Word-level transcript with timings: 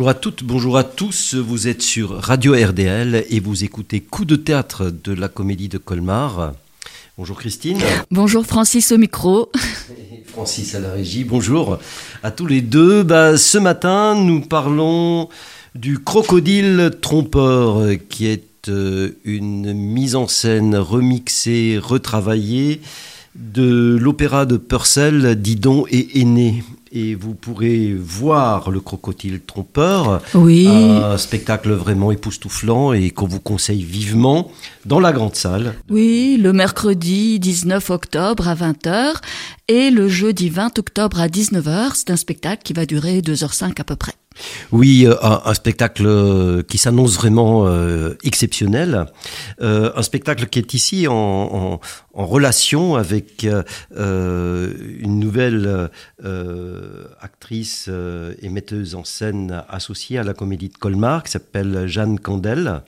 Bonjour 0.00 0.08
à 0.08 0.14
toutes, 0.14 0.44
bonjour 0.44 0.78
à 0.78 0.84
tous. 0.84 1.34
Vous 1.34 1.68
êtes 1.68 1.82
sur 1.82 2.18
Radio 2.22 2.54
RDL 2.54 3.26
et 3.28 3.38
vous 3.38 3.64
écoutez 3.64 4.00
Coup 4.00 4.24
de 4.24 4.34
théâtre 4.34 4.90
de 4.90 5.12
la 5.12 5.28
Comédie 5.28 5.68
de 5.68 5.76
Colmar. 5.76 6.54
Bonjour 7.18 7.38
Christine. 7.38 7.76
Bonjour 8.10 8.46
Francis 8.46 8.92
au 8.92 8.96
micro. 8.96 9.52
Francis 10.24 10.74
à 10.74 10.80
la 10.80 10.92
régie. 10.92 11.24
Bonjour 11.24 11.78
à 12.22 12.30
tous 12.30 12.46
les 12.46 12.62
deux. 12.62 13.02
Bah, 13.02 13.36
ce 13.36 13.58
matin, 13.58 14.14
nous 14.14 14.40
parlons 14.40 15.28
du 15.74 15.98
crocodile 15.98 16.92
trompeur 17.02 17.90
qui 18.08 18.24
est 18.24 18.70
euh, 18.70 19.10
une 19.24 19.74
mise 19.74 20.16
en 20.16 20.28
scène 20.28 20.76
remixée, 20.76 21.78
retravaillée 21.78 22.80
de 23.34 23.98
l'opéra 24.00 24.46
de 24.46 24.56
Purcell, 24.56 25.34
Didon 25.34 25.84
et 25.90 26.20
Aîné 26.20 26.64
et 26.92 27.14
vous 27.14 27.34
pourrez 27.34 27.94
voir 27.94 28.70
le 28.70 28.80
crocodile 28.80 29.40
trompeur. 29.40 30.20
Oui. 30.34 30.66
Un 30.68 31.18
spectacle 31.18 31.72
vraiment 31.72 32.10
époustouflant 32.10 32.92
et 32.92 33.10
qu'on 33.10 33.26
vous 33.26 33.40
conseille 33.40 33.82
vivement 33.82 34.50
dans 34.86 35.00
la 35.00 35.12
grande 35.12 35.36
salle. 35.36 35.74
Oui, 35.88 36.38
le 36.40 36.52
mercredi 36.52 37.38
19 37.38 37.90
octobre 37.90 38.48
à 38.48 38.54
20h 38.54 39.14
et 39.68 39.90
le 39.90 40.08
jeudi 40.08 40.48
20 40.48 40.78
octobre 40.78 41.20
à 41.20 41.28
19h. 41.28 41.92
C'est 41.94 42.10
un 42.10 42.16
spectacle 42.16 42.62
qui 42.64 42.72
va 42.72 42.86
durer 42.86 43.20
2h05 43.20 43.80
à 43.80 43.84
peu 43.84 43.96
près. 43.96 44.14
Oui, 44.72 45.06
euh, 45.06 45.14
un, 45.22 45.54
spectacle 45.54 46.06
euh, 46.06 46.62
qui 46.62 46.78
s'annonce 46.78 47.16
vraiment 47.16 47.66
euh, 47.66 48.14
exceptionnel. 48.22 49.06
un 49.60 50.02
spectacle 50.02 50.46
qui 50.46 50.58
est 50.58 50.74
ici 50.74 51.06
en, 51.08 51.80
relation 52.12 52.96
avec 52.96 53.46
une 53.46 55.18
nouvelle 55.18 55.90
actrice 57.20 57.88
et 58.42 58.48
metteuse 58.48 58.94
en 58.94 59.04
scène 59.04 59.62
associée 59.68 60.18
à 60.18 60.24
la 60.24 60.34
comédie 60.34 60.68
de 60.68 60.76
Colmar 60.76 61.22
qui 61.22 61.30
s'appelle 61.30 61.86
Jeanne 61.86 62.18
Candel. 62.18 62.82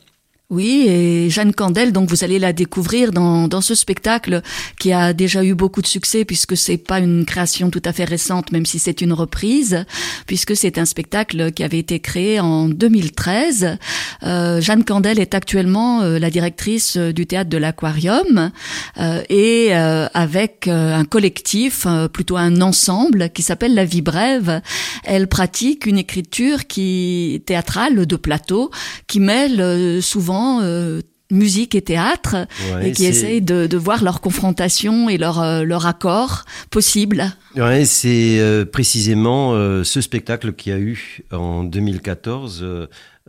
Oui, 0.52 0.84
et 0.86 1.30
Jeanne 1.30 1.54
Candel, 1.54 1.92
donc 1.92 2.10
vous 2.10 2.24
allez 2.24 2.38
la 2.38 2.52
découvrir 2.52 3.10
dans, 3.10 3.48
dans 3.48 3.62
ce 3.62 3.74
spectacle 3.74 4.42
qui 4.78 4.92
a 4.92 5.14
déjà 5.14 5.42
eu 5.42 5.54
beaucoup 5.54 5.80
de 5.80 5.86
succès 5.86 6.26
puisque 6.26 6.58
c'est 6.58 6.76
pas 6.76 6.98
une 6.98 7.24
création 7.24 7.70
tout 7.70 7.80
à 7.86 7.94
fait 7.94 8.04
récente, 8.04 8.52
même 8.52 8.66
si 8.66 8.78
c'est 8.78 9.00
une 9.00 9.14
reprise, 9.14 9.86
puisque 10.26 10.54
c'est 10.54 10.76
un 10.76 10.84
spectacle 10.84 11.52
qui 11.52 11.64
avait 11.64 11.78
été 11.78 12.00
créé 12.00 12.38
en 12.38 12.68
2013. 12.68 13.78
Euh, 14.24 14.60
Jeanne 14.60 14.84
Candel 14.84 15.18
est 15.18 15.32
actuellement 15.34 16.02
euh, 16.02 16.18
la 16.18 16.28
directrice 16.28 16.98
euh, 16.98 17.12
du 17.12 17.26
théâtre 17.26 17.50
de 17.50 17.56
l'Aquarium 17.58 18.50
euh, 18.98 19.22
et 19.30 19.68
euh, 19.70 20.06
avec 20.12 20.68
un 20.68 21.04
collectif, 21.04 21.86
plutôt 22.12 22.36
un 22.36 22.60
ensemble 22.60 23.30
qui 23.30 23.42
s'appelle 23.42 23.74
La 23.74 23.84
Vie 23.84 24.02
Brève, 24.02 24.60
elle 25.04 25.28
pratique 25.28 25.86
une 25.86 25.98
écriture 25.98 26.66
qui 26.66 27.42
théâtrale 27.46 28.06
de 28.06 28.16
plateau 28.16 28.70
qui 29.06 29.20
mêle 29.20 30.00
souvent 30.02 30.41
euh, 30.62 31.00
musique 31.30 31.74
et 31.74 31.82
théâtre 31.82 32.46
et 32.82 32.92
qui 32.92 33.06
essayent 33.06 33.40
de, 33.40 33.76
voir 33.76 34.04
leur 34.04 34.20
confrontation 34.20 35.08
et 35.08 35.16
leur, 35.16 35.40
euh, 35.40 35.62
leur 35.64 35.86
accord 35.86 36.44
possible. 36.70 37.24
Ouais, 37.56 37.86
c'est 37.86 38.38
euh, 38.38 38.66
précisément 38.66 39.52
ce 39.84 40.00
spectacle 40.00 40.52
qui 40.52 40.70
a 40.70 40.78
eu 40.78 41.22
en 41.32 41.64
2014 41.64 42.66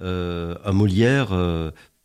à 0.02 0.72
Molière 0.72 1.29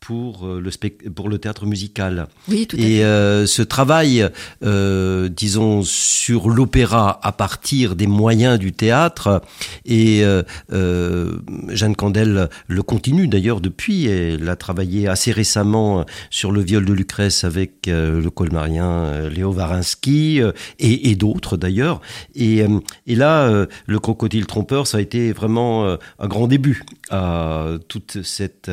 pour 0.09 0.47
euh, 0.47 0.59
le, 0.59 0.71
pour 1.11 1.29
le 1.29 1.37
théâtre 1.37 1.67
musical. 1.67 2.29
Oui, 2.47 2.65
tout 2.65 2.77
à 2.77 2.79
Et 2.79 3.03
euh, 3.03 3.45
ce 3.45 3.61
travail, 3.61 4.27
euh, 4.65 5.29
disons, 5.29 5.83
sur 5.83 6.49
l'opéra 6.49 7.19
à 7.21 7.31
partir 7.31 7.95
des 7.95 8.07
moyens 8.07 8.57
du 8.57 8.73
théâtre, 8.73 9.43
et 9.85 10.23
Jeanne 10.71 11.95
Candel 11.95 12.49
le 12.67 12.81
continue 12.81 13.27
d'ailleurs 13.27 13.61
depuis, 13.61 14.07
elle 14.07 14.49
a 14.49 14.55
travaillé 14.55 15.07
assez 15.07 15.31
récemment 15.31 16.05
sur 16.31 16.51
le 16.51 16.61
viol 16.61 16.85
de 16.85 16.93
Lucrèce 16.93 17.43
avec 17.43 17.85
le 17.85 18.29
colmarien 18.29 19.29
Léo 19.29 19.51
Varinsky, 19.51 20.41
et, 20.79 21.11
et 21.11 21.15
d'autres 21.15 21.55
d'ailleurs. 21.55 22.01
Et, 22.33 22.65
et 23.05 23.15
là, 23.15 23.67
le 23.85 23.99
crocodile 23.99 24.47
trompeur, 24.47 24.87
ça 24.87 24.97
a 24.97 25.01
été 25.01 25.33
vraiment 25.33 25.97
un 26.19 26.27
grand 26.27 26.47
début 26.47 26.83
à 27.09 27.67
toute 27.87 28.23
cette 28.23 28.71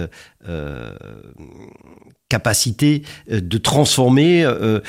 euh, 0.48 0.92
capacité 2.28 3.02
euh, 3.30 3.40
de 3.40 3.58
transformer 3.58 4.44
euh, 4.44 4.80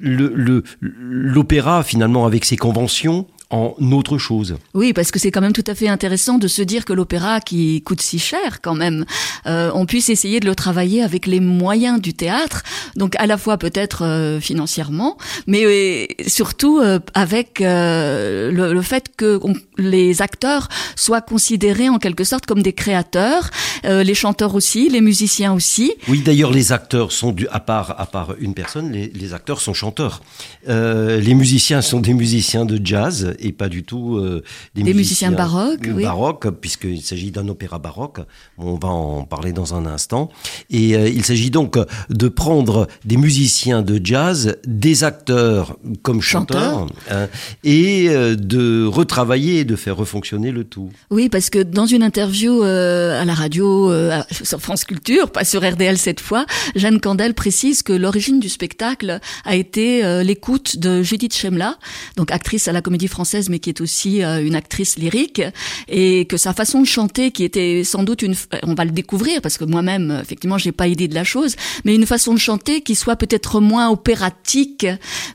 l'opéra 0.00 1.82
finalement 1.82 2.26
avec 2.26 2.44
ses 2.44 2.56
conventions 2.56 3.26
en 3.50 3.74
autre 3.92 4.18
chose. 4.18 4.56
Oui, 4.74 4.92
parce 4.92 5.10
que 5.10 5.18
c'est 5.18 5.30
quand 5.30 5.40
même 5.40 5.52
tout 5.52 5.64
à 5.66 5.74
fait 5.74 5.88
intéressant 5.88 6.38
de 6.38 6.48
se 6.48 6.62
dire 6.62 6.84
que 6.84 6.92
l'opéra, 6.92 7.40
qui 7.40 7.82
coûte 7.82 8.00
si 8.00 8.18
cher 8.18 8.60
quand 8.62 8.74
même, 8.74 9.04
euh, 9.46 9.70
on 9.74 9.86
puisse 9.86 10.08
essayer 10.08 10.40
de 10.40 10.46
le 10.46 10.54
travailler 10.54 11.02
avec 11.02 11.26
les 11.26 11.40
moyens 11.40 12.00
du 12.00 12.14
théâtre, 12.14 12.62
donc 12.96 13.14
à 13.16 13.26
la 13.26 13.36
fois 13.36 13.58
peut-être 13.58 14.02
euh, 14.02 14.40
financièrement, 14.40 15.16
mais 15.46 15.64
euh, 15.64 16.06
surtout 16.26 16.78
euh, 16.78 16.98
avec 17.14 17.60
le, 17.60 18.50
le, 18.50 18.82
fait 18.82 19.14
que 19.16 19.40
les 19.78 20.22
acteurs 20.22 20.68
soient 20.96 21.20
considérés 21.20 21.88
en 21.88 21.98
quelque 21.98 22.24
sorte 22.24 22.46
comme 22.46 22.62
des 22.62 22.72
créateurs, 22.72 23.50
les 23.84 24.14
chanteurs 24.14 24.54
aussi, 24.54 24.88
les 24.88 25.00
musiciens 25.00 25.52
aussi. 25.52 25.92
Oui, 26.08 26.22
d'ailleurs, 26.24 26.50
les 26.50 26.72
acteurs 26.72 27.12
sont 27.12 27.32
du, 27.32 27.46
à 27.48 27.60
part 27.60 27.94
à 27.98 28.06
part 28.06 28.34
une 28.40 28.54
personne, 28.54 28.92
les, 28.92 29.08
les 29.08 29.34
acteurs 29.34 29.60
sont 29.60 29.74
chanteurs. 29.74 30.22
les 30.66 31.34
musiciens 31.34 31.82
sont 31.82 32.00
des 32.00 32.14
musiciens 32.14 32.64
de 32.64 32.80
jazz 32.84 33.33
et 33.38 33.52
pas 33.52 33.68
du 33.68 33.82
tout 33.82 34.16
euh, 34.16 34.42
des, 34.74 34.94
musiciens, 34.94 35.32
baroques. 35.32 35.88
Oui. 35.94 36.04
Baroques, 36.04 36.50
puisqu'il 36.60 37.02
s'agit 37.02 37.30
d'un 37.30 37.48
opéra 37.48 37.78
baroque. 37.78 38.20
On 38.58 38.76
va 38.76 38.88
en 38.88 39.24
parler 39.24 39.52
dans 39.52 39.74
un 39.74 39.86
instant. 39.86 40.30
Et 40.70 40.96
euh, 40.96 41.08
il 41.08 41.24
s'agit 41.24 41.50
donc 41.50 41.78
de 42.10 42.28
prendre 42.28 42.86
des 43.04 43.16
musiciens 43.16 43.82
de 43.82 44.00
jazz, 44.02 44.56
des 44.66 45.04
acteurs 45.04 45.76
comme 46.02 46.20
chanteurs, 46.20 46.86
hein, 47.10 47.28
et 47.62 48.08
euh, 48.08 48.36
de 48.36 48.86
retravailler 48.86 49.64
de 49.64 49.76
faire 49.76 49.96
refonctionner 49.96 50.50
le 50.50 50.64
tout. 50.64 50.90
Oui, 51.10 51.28
parce 51.28 51.50
que 51.50 51.62
dans 51.62 51.86
une 51.86 52.02
interview 52.02 52.62
à 52.62 53.24
la 53.24 53.34
radio, 53.34 53.92
sur 54.30 54.60
France 54.60 54.84
Culture, 54.84 55.30
pas 55.30 55.44
sur 55.44 55.68
RDL 55.68 55.98
cette 55.98 56.20
fois, 56.20 56.46
Jeanne 56.74 57.00
Candel 57.00 57.34
précise 57.34 57.82
que 57.82 57.92
l'origine 57.92 58.40
du 58.40 58.48
spectacle 58.48 59.20
a 59.44 59.56
été 59.56 60.22
l'écoute 60.24 60.78
de 60.78 61.02
Judith 61.02 61.34
Chemla, 61.34 61.78
donc 62.16 62.30
actrice 62.30 62.68
à 62.68 62.72
la 62.72 62.82
Comédie 62.82 63.08
Française 63.08 63.23
mais 63.48 63.58
qui 63.58 63.70
est 63.70 63.80
aussi 63.80 64.22
euh, 64.22 64.44
une 64.44 64.54
actrice 64.54 64.98
lyrique, 64.98 65.42
et 65.88 66.26
que 66.26 66.36
sa 66.36 66.52
façon 66.52 66.80
de 66.80 66.86
chanter, 66.86 67.30
qui 67.30 67.44
était 67.44 67.82
sans 67.84 68.02
doute 68.02 68.22
une, 68.22 68.34
on 68.64 68.74
va 68.74 68.84
le 68.84 68.90
découvrir 68.90 69.40
parce 69.40 69.58
que 69.58 69.64
moi-même, 69.64 70.18
effectivement, 70.22 70.58
j'ai 70.58 70.72
pas 70.72 70.86
idée 70.88 71.08
de 71.08 71.14
la 71.14 71.24
chose, 71.24 71.56
mais 71.84 71.94
une 71.94 72.06
façon 72.06 72.34
de 72.34 72.38
chanter 72.38 72.80
qui 72.80 72.94
soit 72.94 73.16
peut-être 73.16 73.60
moins 73.60 73.88
opératique, 73.90 74.86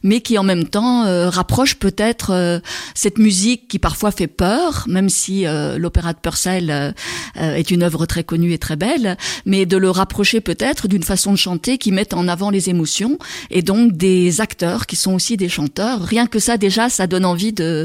mais 0.03 0.21
qui 0.21 0.37
en 0.37 0.43
même 0.43 0.65
temps 0.65 1.05
euh, 1.05 1.29
rapproche 1.29 1.75
peut-être 1.75 2.31
euh, 2.31 2.59
cette 2.95 3.17
musique 3.17 3.67
qui 3.67 3.79
parfois 3.79 4.11
fait 4.11 4.27
peur, 4.27 4.85
même 4.87 5.09
si 5.09 5.45
l'opéra 5.77 6.13
de 6.13 6.19
Purcell 6.19 6.93
est 7.35 7.71
une 7.71 7.83
œuvre 7.83 8.05
très 8.05 8.23
connue 8.23 8.53
et 8.53 8.57
très 8.57 8.75
belle, 8.75 9.17
mais 9.45 9.65
de 9.65 9.77
le 9.77 9.89
rapprocher 9.89 10.41
peut-être 10.41 10.87
d'une 10.87 11.03
façon 11.03 11.31
de 11.31 11.37
chanter 11.37 11.77
qui 11.77 11.91
mette 11.91 12.13
en 12.13 12.27
avant 12.27 12.49
les 12.49 12.69
émotions 12.69 13.17
et 13.49 13.61
donc 13.61 13.93
des 13.93 14.41
acteurs 14.41 14.85
qui 14.85 14.95
sont 14.95 15.13
aussi 15.13 15.37
des 15.37 15.49
chanteurs. 15.49 16.01
Rien 16.01 16.27
que 16.27 16.39
ça 16.39 16.57
déjà, 16.57 16.89
ça 16.89 17.07
donne 17.07 17.25
envie 17.25 17.53
de 17.53 17.78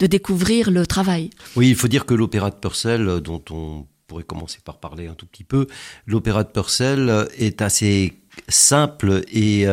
de, 0.00 0.06
découvrir 0.06 0.70
le 0.70 0.86
travail. 0.86 1.30
Oui, 1.56 1.68
il 1.68 1.76
faut 1.76 1.88
dire 1.88 2.06
que 2.06 2.14
l'opéra 2.14 2.50
de 2.50 2.56
Purcell, 2.56 3.08
euh, 3.08 3.20
dont 3.20 3.42
on 3.50 3.86
pourrait 4.06 4.24
commencer 4.24 4.58
par 4.64 4.78
parler 4.78 5.06
un 5.06 5.14
tout 5.14 5.26
petit 5.26 5.44
peu, 5.44 5.66
l'opéra 6.06 6.44
de 6.44 6.48
Purcell 6.48 7.08
euh, 7.08 7.26
est 7.38 7.62
assez 7.62 8.14
simple 8.48 9.22
et 9.32 9.66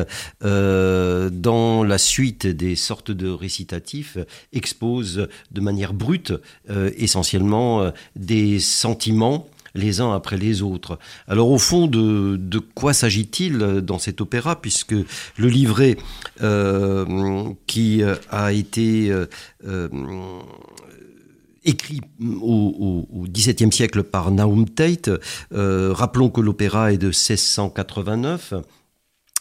euh, 0.44 1.30
dans 1.30 1.84
la 1.84 1.98
suite 2.00 2.48
des 2.48 2.76
sortes 2.76 3.12
de 3.12 3.30
récitatifs 3.30 4.18
expose 4.52 5.28
de 5.52 5.62
manière 5.62 5.94
brute 5.94 6.34
essentiellement 6.98 7.92
des 8.16 8.60
sentiments 8.60 9.48
les 9.78 10.02
uns 10.02 10.14
après 10.14 10.38
les 10.38 10.62
autres. 10.62 11.00
Alors 11.28 11.50
au 11.50 11.58
fond, 11.58 11.88
de, 11.88 12.60
quoi 12.76 12.94
s'agit-il 12.94 13.58
dans 13.58 14.00
cet 14.00 14.20
opéra, 14.20 14.60
puisque 14.60 14.96
le 15.38 15.48
livret 15.48 15.98
euh, 16.42 17.46
qui 17.68 18.02
a 18.30 18.52
été 18.52 19.12
euh, 19.66 19.88
écrit 21.64 22.02
au, 22.42 23.08
XVIIe 23.28 23.72
siècle 23.72 24.04
par 24.04 24.32
Naum 24.32 24.68
Tate, 24.68 25.10
euh, 25.54 25.94
rappelons 25.94 26.30
que 26.30 26.42
l'opéra 26.42 26.92
est 26.92 26.98
de 26.98 27.08
1689. 27.08 28.54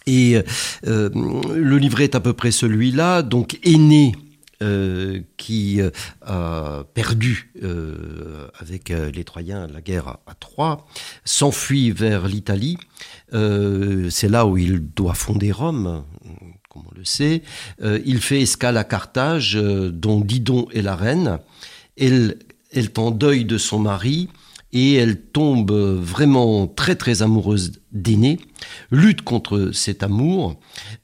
Et 0.08 0.40
le 0.84 1.78
livret 1.78 2.04
est 2.04 2.14
à 2.14 2.20
peu 2.20 2.32
près 2.32 2.52
celui-là, 2.52 3.22
donc 3.22 3.58
aîné 3.64 4.12
euh, 4.62 5.20
qui 5.36 5.82
euh, 5.82 5.90
a 6.22 6.84
perdu 6.94 7.52
euh, 7.62 8.48
avec 8.58 8.88
les 8.88 9.22
Troyens 9.22 9.66
la 9.66 9.82
guerre 9.82 10.16
à, 10.26 10.34
Troie, 10.34 10.86
s'enfuit 11.26 11.90
vers 11.90 12.26
l'Italie. 12.26 12.78
c'est 13.32 14.28
là 14.30 14.46
où 14.46 14.56
il 14.56 14.80
doit 14.80 15.12
fonder 15.12 15.52
Rome, 15.52 16.04
comme 16.70 16.84
on 16.90 16.98
le 16.98 17.04
sait. 17.04 17.42
il 17.82 18.20
fait 18.22 18.40
escale 18.40 18.78
à 18.78 18.84
Carthage, 18.84 19.56
dont 19.56 20.20
Didon 20.20 20.68
est 20.72 20.82
la 20.82 20.96
reine. 20.96 21.38
Elle 21.98 22.38
elle 22.72 22.84
est 22.84 22.98
en 22.98 23.10
deuil 23.10 23.44
de 23.44 23.58
son 23.58 23.78
mari 23.78 24.28
et 24.72 24.94
elle 24.94 25.20
tombe 25.20 25.72
vraiment 25.72 26.66
très 26.66 26.96
très 26.96 27.22
amoureuse 27.22 27.72
d'aîné, 28.02 28.38
lutte 28.90 29.22
contre 29.22 29.70
cet 29.72 30.02
amour, 30.02 30.56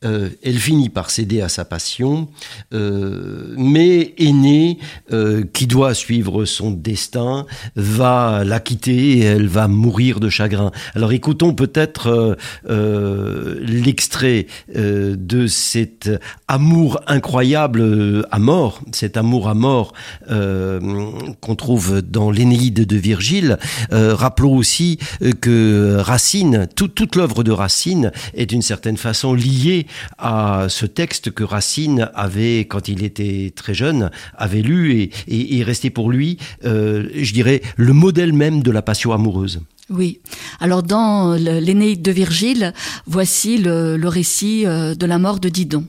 euh, 0.04 0.30
elle 0.42 0.58
finit 0.58 0.88
par 0.88 1.10
céder 1.10 1.40
à 1.40 1.48
sa 1.48 1.64
passion, 1.64 2.28
euh, 2.74 3.54
mais 3.56 4.14
aîné, 4.18 4.78
euh, 5.12 5.44
qui 5.52 5.66
doit 5.66 5.94
suivre 5.94 6.44
son 6.44 6.70
destin, 6.70 7.46
va 7.76 8.44
la 8.44 8.60
quitter 8.60 9.18
et 9.18 9.20
elle 9.20 9.46
va 9.46 9.68
mourir 9.68 10.20
de 10.20 10.28
chagrin. 10.28 10.70
Alors 10.94 11.12
écoutons 11.12 11.54
peut-être 11.54 12.36
l'extrait 12.68 14.46
de 14.74 15.46
cet 15.46 16.10
amour 16.48 17.00
incroyable 17.06 18.26
à 18.30 18.38
mort, 18.38 18.80
cet 18.92 19.16
amour 19.16 19.48
à 19.48 19.54
mort 19.54 19.92
qu'on 20.28 21.54
trouve 21.56 22.02
dans 22.02 22.30
l'Énéide 22.30 22.86
de 22.86 22.96
Virgile. 22.96 23.58
rappelons 23.90 24.56
aussi 24.56 24.98
que 25.40 25.96
Racine, 25.98 26.68
toute 26.86 27.16
l'œuvre 27.16 27.44
de 27.44 27.52
Racine 27.52 28.12
est 28.34 28.46
d'une 28.46 28.62
certaine 28.62 28.96
façon 28.96 29.34
liée 29.34 29.86
à 30.18 30.66
ce 30.68 30.86
texte 30.86 31.30
que 31.30 31.44
Racine 31.44 32.10
avait, 32.14 32.60
quand 32.60 32.88
il 32.88 33.02
était 33.02 33.52
très 33.54 33.74
jeune, 33.74 34.10
avait 34.36 34.62
lu 34.62 34.92
et, 34.92 35.10
et, 35.58 35.62
resté 35.62 35.90
pour 35.90 36.10
lui, 36.10 36.38
euh, 36.64 37.08
je 37.14 37.32
dirais, 37.32 37.62
le 37.76 37.92
modèle 37.92 38.32
même 38.32 38.62
de 38.62 38.70
la 38.70 38.82
passion 38.82 39.12
amoureuse. 39.12 39.60
Oui. 39.90 40.20
Alors 40.60 40.82
dans 40.82 41.34
l'Énéide 41.34 42.02
de 42.02 42.12
Virgile, 42.12 42.72
voici 43.06 43.58
le, 43.58 43.96
le 43.96 44.08
récit 44.08 44.66
euh, 44.66 44.94
de 44.94 45.06
la 45.06 45.18
mort 45.18 45.40
de 45.40 45.48
Didon. 45.48 45.84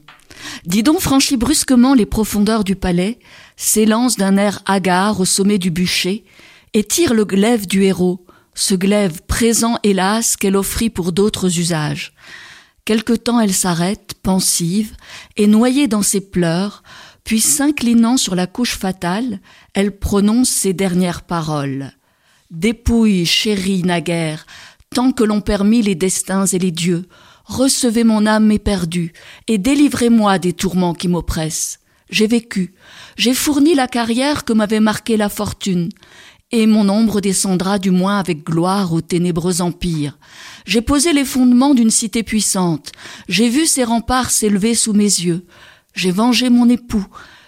Didon 0.66 1.00
franchit 1.00 1.38
brusquement 1.38 1.94
les 1.94 2.06
profondeurs 2.06 2.64
du 2.64 2.76
palais, 2.76 3.20
s'élance 3.56 4.18
d'un 4.18 4.38
air 4.38 4.62
hagard 4.66 5.20
au 5.20 5.26
sommet 5.26 5.58
du 5.58 5.72
bûcher, 5.72 6.24
et 6.74 6.84
tire 6.84 7.14
le 7.14 7.24
glaive 7.24 7.68
du 7.68 7.84
héros, 7.84 8.26
ce 8.56 8.76
glaive 8.76 9.22
présent 9.28 9.78
hélas 9.84 10.38
qu'elle 10.38 10.56
offrit 10.56 10.90
pour 10.90 11.12
d'autres 11.12 11.60
usages. 11.60 12.14
Quelque 12.86 13.14
temps 13.14 13.40
elle 13.40 13.54
s'arrête, 13.54 14.14
pensive, 14.22 14.96
et 15.38 15.48
noyée 15.48 15.88
dans 15.88 16.02
ses 16.02 16.22
pleurs, 16.22 16.84
puis 17.24 17.40
s'inclinant 17.40 18.18
sur 18.18 18.36
la 18.36 18.48
couche 18.48 18.76
fatale, 18.78 19.40
elle 19.74 19.98
prononce 19.98 20.50
ces 20.50 20.74
dernières 20.74 21.22
paroles. 21.22 21.92
Dépouille, 22.52 23.26
chérie 23.26 23.84
naguère, 23.84 24.46
tant 24.94 25.12
que 25.12 25.24
l'on 25.24 25.42
permit 25.42 25.82
les 25.82 25.96
destins 25.96 26.46
et 26.46 26.60
les 26.60 26.72
dieux, 26.72 27.08
recevez 27.46 28.04
mon 28.04 28.26
âme 28.26 28.52
éperdue, 28.52 29.14
et 29.48 29.58
délivrez-moi 29.58 30.38
des 30.38 30.54
tourments 30.54 30.94
qui 30.94 31.08
m'oppressent. 31.08 31.80
J'ai 32.10 32.28
vécu, 32.28 32.74
j'ai 33.18 33.34
fourni 33.34 33.74
la 33.74 33.88
carrière 33.88 34.46
que 34.46 34.54
m'avait 34.54 34.82
marquée 34.82 35.18
la 35.18 35.30
fortune, 35.30 35.90
et 36.54 36.68
mon 36.68 36.88
ombre 36.88 37.20
descendra 37.20 37.80
du 37.80 37.90
moins 37.90 38.20
avec 38.20 38.46
gloire 38.46 38.94
au 38.94 39.02
ténébreux 39.02 39.62
empire. 39.62 40.20
J'ai 40.66 40.82
posé 40.82 41.12
les 41.12 41.26
fondements 41.26 41.74
d'une 41.74 41.90
cité 41.90 42.22
puissante, 42.22 42.92
j'ai 43.28 43.50
vu 43.50 43.66
ses 43.66 43.84
remparts 43.84 44.30
s'élever 44.30 44.76
sous 44.76 44.94
mes 44.94 45.04
yeux, 45.04 45.46
j'ai 45.96 46.12
vengé 46.12 46.50
mon 46.50 46.70
époux, 46.70 47.06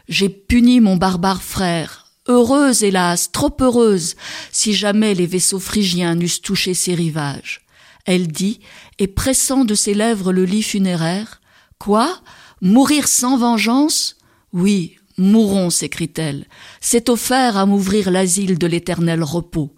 j'ai 0.09 0.29
puni 0.29 0.81
mon 0.81 0.97
barbare 0.97 1.43
frère, 1.43 2.07
heureuse 2.27 2.83
hélas, 2.83 3.31
trop 3.31 3.55
heureuse, 3.61 4.15
si 4.51 4.73
jamais 4.73 5.13
les 5.13 5.27
vaisseaux 5.27 5.59
phrygiens 5.59 6.15
n'eussent 6.15 6.41
touché 6.41 6.73
ses 6.73 6.95
rivages. 6.95 7.61
Elle 8.05 8.27
dit, 8.27 8.59
et 8.97 9.07
pressant 9.07 9.65
de 9.65 9.75
ses 9.75 9.93
lèvres 9.93 10.33
le 10.33 10.45
lit 10.45 10.63
funéraire, 10.63 11.41
Quoi? 11.79 12.19
Mourir 12.61 13.07
sans 13.07 13.37
vengeance? 13.37 14.15
Oui, 14.53 14.97
Mourons, 15.17 15.69
s'écrie-t-elle, 15.69 16.45
c'est 16.81 17.07
offert 17.07 17.55
à 17.55 17.65
m'ouvrir 17.65 18.11
l'asile 18.11 18.57
de 18.57 18.67
l'éternel 18.67 19.23
repos. 19.23 19.73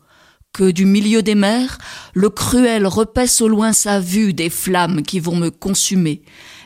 Que 0.52 0.72
du 0.72 0.86
milieu 0.86 1.22
des 1.22 1.36
mers, 1.36 1.78
le 2.16 2.32
cruel 2.32 2.88
repaisse 2.88 3.42
au 3.42 3.48
loin 3.48 3.72
sa 3.72 4.00
vue 4.00 4.34
des 4.34 4.50
flammes 4.50 5.04
qui 5.04 5.20
vont 5.20 5.36
me 5.36 5.52
consumer, 5.52 6.24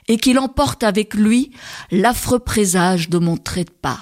et 0.07 0.15
qu'il 0.15 0.39
emporte 0.39 0.83
avec 0.83 1.15
lui 1.15 1.51
l'affreux 1.91 2.39
présage 2.39 3.09
de 3.09 3.17
mon 3.17 3.35
trait 3.35 3.65
de 3.65 3.71
pas. 3.71 3.99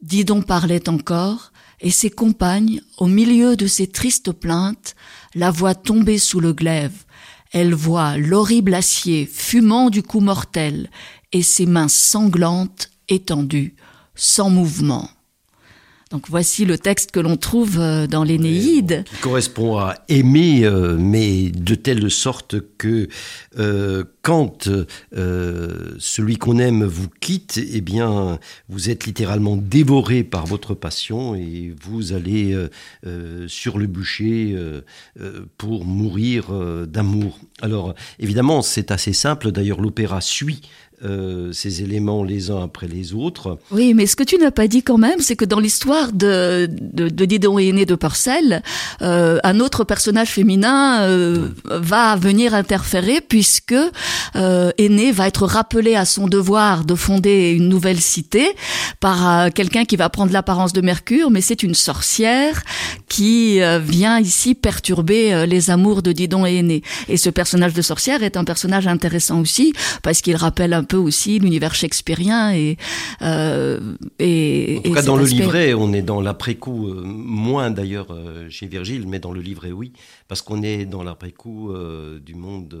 Didon 0.00 0.42
parlait 0.42 0.88
encore, 0.88 1.52
et 1.80 1.90
ses 1.90 2.10
compagnes, 2.10 2.80
au 2.98 3.06
milieu 3.06 3.54
de 3.54 3.68
ses 3.68 3.86
tristes 3.86 4.32
plaintes, 4.32 4.96
la 5.36 5.52
voient 5.52 5.76
tomber 5.76 6.18
sous 6.18 6.40
le 6.40 6.52
glaive. 6.52 7.04
Elle 7.52 7.74
voit 7.74 8.16
l'horrible 8.16 8.74
acier 8.74 9.26
fumant 9.32 9.88
du 9.88 10.02
coup 10.02 10.20
mortel, 10.20 10.90
et 11.30 11.42
ses 11.42 11.66
mains 11.66 11.88
sanglantes 11.88 12.90
étendues 13.08 13.76
sans 14.14 14.50
mouvement. 14.50 15.08
Donc 16.14 16.28
voici 16.28 16.64
le 16.64 16.78
texte 16.78 17.10
que 17.10 17.18
l'on 17.18 17.36
trouve 17.36 17.80
euh, 17.80 18.06
dans 18.06 18.22
l'Énéide. 18.22 19.02
Qui 19.04 19.16
correspond 19.16 19.78
à 19.78 19.96
aimer, 20.08 20.64
euh, 20.64 20.96
mais 20.96 21.50
de 21.50 21.74
telle 21.74 22.08
sorte 22.08 22.54
que 22.78 23.08
euh, 23.58 24.04
quand 24.22 24.68
celui 25.98 26.36
qu'on 26.36 26.58
aime 26.58 26.84
vous 26.84 27.08
quitte, 27.20 27.58
eh 27.58 27.80
bien, 27.80 28.38
vous 28.68 28.90
êtes 28.90 29.06
littéralement 29.06 29.56
dévoré 29.56 30.22
par 30.22 30.46
votre 30.46 30.74
passion 30.74 31.34
et 31.34 31.74
vous 31.82 32.12
allez 32.14 32.56
sur 33.46 33.76
le 33.76 33.86
bûcher 33.86 34.56
pour 35.58 35.84
mourir 35.84 36.46
d'amour. 36.86 37.38
Alors, 37.60 37.94
évidemment, 38.18 38.62
c'est 38.62 38.90
assez 38.90 39.12
simple. 39.12 39.52
D'ailleurs, 39.52 39.82
l'opéra 39.82 40.22
suit 40.22 40.62
euh, 41.04 41.52
ces 41.52 41.82
éléments 41.82 42.24
les 42.24 42.50
uns 42.50 42.62
après 42.62 42.88
les 42.88 43.12
autres. 43.12 43.58
Oui, 43.70 43.92
mais 43.92 44.06
ce 44.06 44.16
que 44.16 44.22
tu 44.22 44.38
n'as 44.38 44.50
pas 44.50 44.68
dit 44.68 44.82
quand 44.82 44.96
même, 44.96 45.20
c'est 45.20 45.36
que 45.36 45.44
dans 45.44 45.60
l'histoire 45.60 46.12
de, 46.12 46.66
Didon 46.66 47.58
et 47.58 47.68
Aîné 47.68 47.84
de 47.84 47.94
Purcell, 47.94 48.62
euh, 49.02 49.38
un 49.44 49.60
autre 49.60 49.84
personnage 49.84 50.30
féminin 50.30 51.02
euh, 51.02 51.50
va 51.66 52.16
venir 52.16 52.54
interférer 52.54 53.20
puisque 53.20 53.74
Aîné 54.34 55.12
va 55.12 55.28
être 55.28 55.46
rappelé 55.46 55.94
à 55.94 56.04
son 56.06 56.26
devoir 56.26 56.84
de 56.84 56.94
fonder 56.94 57.50
une 57.50 57.68
nouvelle 57.68 58.00
cité 58.00 58.54
par 58.98 59.52
quelqu'un 59.52 59.84
qui 59.84 59.96
va 59.96 60.08
prendre 60.08 60.32
l'apparence 60.32 60.72
de 60.72 60.80
Mercure, 60.80 61.30
mais 61.30 61.40
c'est 61.40 61.62
une 61.62 61.74
sorcière 61.74 62.62
qui 63.08 63.60
vient 63.82 64.18
ici 64.18 64.54
perturber 64.54 65.46
les 65.46 65.70
amours 65.70 66.02
de 66.02 66.12
Didon 66.12 66.46
et 66.46 66.56
Aîné. 66.56 66.82
Et 67.08 67.16
ce 67.16 67.30
personnage 67.30 67.74
de 67.74 67.82
sorcière 67.82 68.22
est 68.22 68.36
un 68.36 68.44
personnage 68.44 68.86
intéressant 68.86 69.40
aussi 69.40 69.72
parce 70.02 70.20
qu'il 70.20 70.36
rappelle 70.36 70.72
un 70.72 70.82
peu 70.82 70.93
aussi 70.98 71.38
l'univers 71.38 71.74
shakespearien 71.74 72.52
et, 72.54 72.76
euh, 73.22 73.96
et 74.18 74.76
en 74.78 74.82
tout 74.82 74.92
cas 74.92 75.02
dans 75.02 75.16
le 75.16 75.24
livret 75.24 75.74
on 75.74 75.92
est 75.92 76.02
dans 76.02 76.20
l'après-coup 76.20 76.88
euh, 76.88 77.02
moins 77.04 77.70
d'ailleurs 77.70 78.08
euh, 78.10 78.48
chez 78.50 78.66
Virgile 78.66 79.06
mais 79.08 79.18
dans 79.18 79.32
le 79.32 79.40
livret 79.40 79.72
oui 79.72 79.92
parce 80.28 80.42
qu'on 80.42 80.62
est 80.62 80.84
dans 80.84 81.02
l'après-coup 81.02 81.72
du 82.24 82.34
monde 82.34 82.76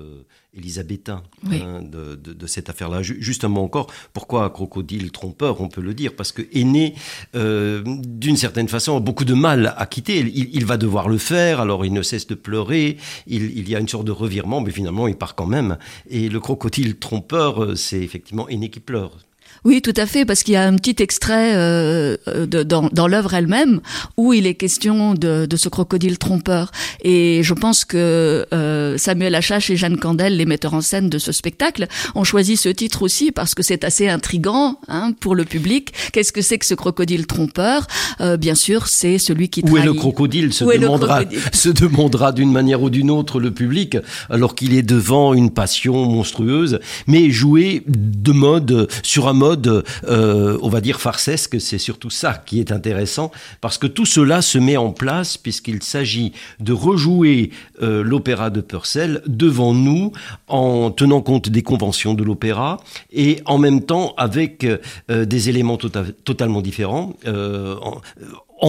élisabétain 0.56 1.22
hein, 1.50 1.82
de, 1.82 2.46
cette 2.46 2.68
affaire-là. 2.68 3.02
Justement 3.02 3.62
encore, 3.62 3.88
pourquoi 4.12 4.50
crocodile 4.50 5.10
trompeur 5.10 5.60
On 5.60 5.68
peut 5.68 5.80
le 5.80 5.94
dire 5.94 6.14
parce 6.16 6.32
que 6.32 6.42
Aîné, 6.52 6.94
d'une 7.34 8.36
certaine 8.36 8.68
façon, 8.68 8.96
a 8.96 9.00
beaucoup 9.00 9.24
de 9.24 9.34
mal 9.34 9.74
à 9.76 9.86
quitter. 9.86 10.20
Il, 10.20 10.64
va 10.64 10.76
devoir 10.76 11.08
le 11.08 11.18
faire, 11.18 11.60
alors 11.60 11.84
il 11.84 11.92
ne 11.92 12.02
cesse 12.02 12.26
de 12.26 12.34
pleurer. 12.34 12.96
Il, 13.26 13.56
il, 13.58 13.68
y 13.68 13.76
a 13.76 13.80
une 13.80 13.88
sorte 13.88 14.06
de 14.06 14.12
revirement, 14.12 14.60
mais 14.60 14.70
finalement 14.70 15.08
il 15.08 15.16
part 15.16 15.34
quand 15.34 15.46
même. 15.46 15.78
Et 16.08 16.28
le 16.28 16.40
crocodile 16.40 16.96
trompeur, 16.96 17.76
c'est 17.76 18.00
effectivement 18.00 18.48
Aîné 18.48 18.70
qui 18.70 18.80
pleure. 18.80 19.18
Oui, 19.64 19.80
tout 19.80 19.94
à 19.96 20.04
fait, 20.04 20.26
parce 20.26 20.42
qu'il 20.42 20.52
y 20.52 20.56
a 20.56 20.66
un 20.66 20.76
petit 20.76 21.02
extrait 21.02 21.52
euh, 21.54 22.16
de, 22.26 22.62
dans, 22.62 22.90
dans 22.92 23.08
l'œuvre 23.08 23.32
elle-même 23.32 23.80
où 24.18 24.34
il 24.34 24.46
est 24.46 24.54
question 24.54 25.14
de, 25.14 25.46
de, 25.46 25.56
ce 25.56 25.70
crocodile 25.70 26.18
trompeur. 26.18 26.70
Et 27.02 27.40
je 27.42 27.54
pense 27.54 27.86
que 27.86 28.46
euh, 28.52 28.98
Samuel 28.98 29.34
Achache 29.34 29.70
et 29.70 29.76
Jeanne 29.76 29.96
Candel, 29.96 30.36
les 30.36 30.44
metteurs 30.44 30.74
en 30.74 30.82
scène 30.82 31.08
de 31.08 31.18
ce 31.18 31.32
spectacle, 31.32 31.88
ont 32.14 32.24
choisi 32.24 32.58
ce 32.58 32.68
titre 32.68 33.02
aussi 33.02 33.32
parce 33.32 33.54
que 33.54 33.62
c'est 33.62 33.84
assez 33.84 34.08
intrigant 34.08 34.78
hein, 34.88 35.12
pour 35.18 35.34
le 35.34 35.44
public. 35.44 35.94
Qu'est-ce 36.12 36.32
que 36.32 36.42
c'est 36.42 36.58
que 36.58 36.66
ce 36.66 36.74
crocodile 36.74 37.26
trompeur? 37.26 37.86
Euh, 38.20 38.36
Bien 38.36 38.54
sûr, 38.54 38.88
c'est 38.88 39.16
celui 39.16 39.48
qui 39.48 39.62
trahit. 39.62 39.74
Où 39.74 39.78
est 39.78 39.86
le 39.86 39.94
crocodile? 39.94 40.52
Se 40.52 40.64
demandera, 40.64 41.22
se 41.52 41.70
demandera 41.70 42.32
d'une 42.32 42.52
manière 42.52 42.82
ou 42.82 42.90
d'une 42.90 43.10
autre 43.10 43.40
le 43.40 43.50
public, 43.50 43.96
alors 44.28 44.54
qu'il 44.54 44.74
est 44.74 44.82
devant 44.82 45.32
une 45.32 45.50
passion 45.50 46.04
monstrueuse, 46.04 46.80
mais 47.06 47.30
joué 47.30 47.82
de 47.86 48.32
mode 48.32 48.88
sur 49.02 49.28
un 49.28 49.32
mode 49.32 49.53
euh, 49.66 50.58
on 50.62 50.68
va 50.68 50.80
dire, 50.80 51.00
farcesque. 51.00 51.60
C'est 51.60 51.78
surtout 51.78 52.10
ça 52.10 52.34
qui 52.34 52.60
est 52.60 52.72
intéressant, 52.72 53.30
parce 53.60 53.78
que 53.78 53.86
tout 53.86 54.06
cela 54.06 54.42
se 54.42 54.58
met 54.58 54.76
en 54.76 54.92
place 54.92 55.36
puisqu'il 55.36 55.82
s'agit 55.82 56.32
de 56.60 56.72
rejouer 56.72 57.50
euh, 57.82 58.02
l'opéra 58.02 58.50
de 58.50 58.60
Purcell 58.60 59.22
devant 59.26 59.74
nous 59.74 60.12
en 60.48 60.90
tenant 60.90 61.20
compte 61.20 61.48
des 61.48 61.62
conventions 61.62 62.14
de 62.14 62.22
l'opéra 62.22 62.78
et 63.12 63.40
en 63.44 63.58
même 63.58 63.82
temps 63.82 64.14
avec 64.16 64.64
euh, 64.64 65.24
des 65.24 65.48
éléments 65.48 65.76
tota-, 65.76 66.04
totalement 66.24 66.60
différents 66.60 67.14
en 67.26 68.00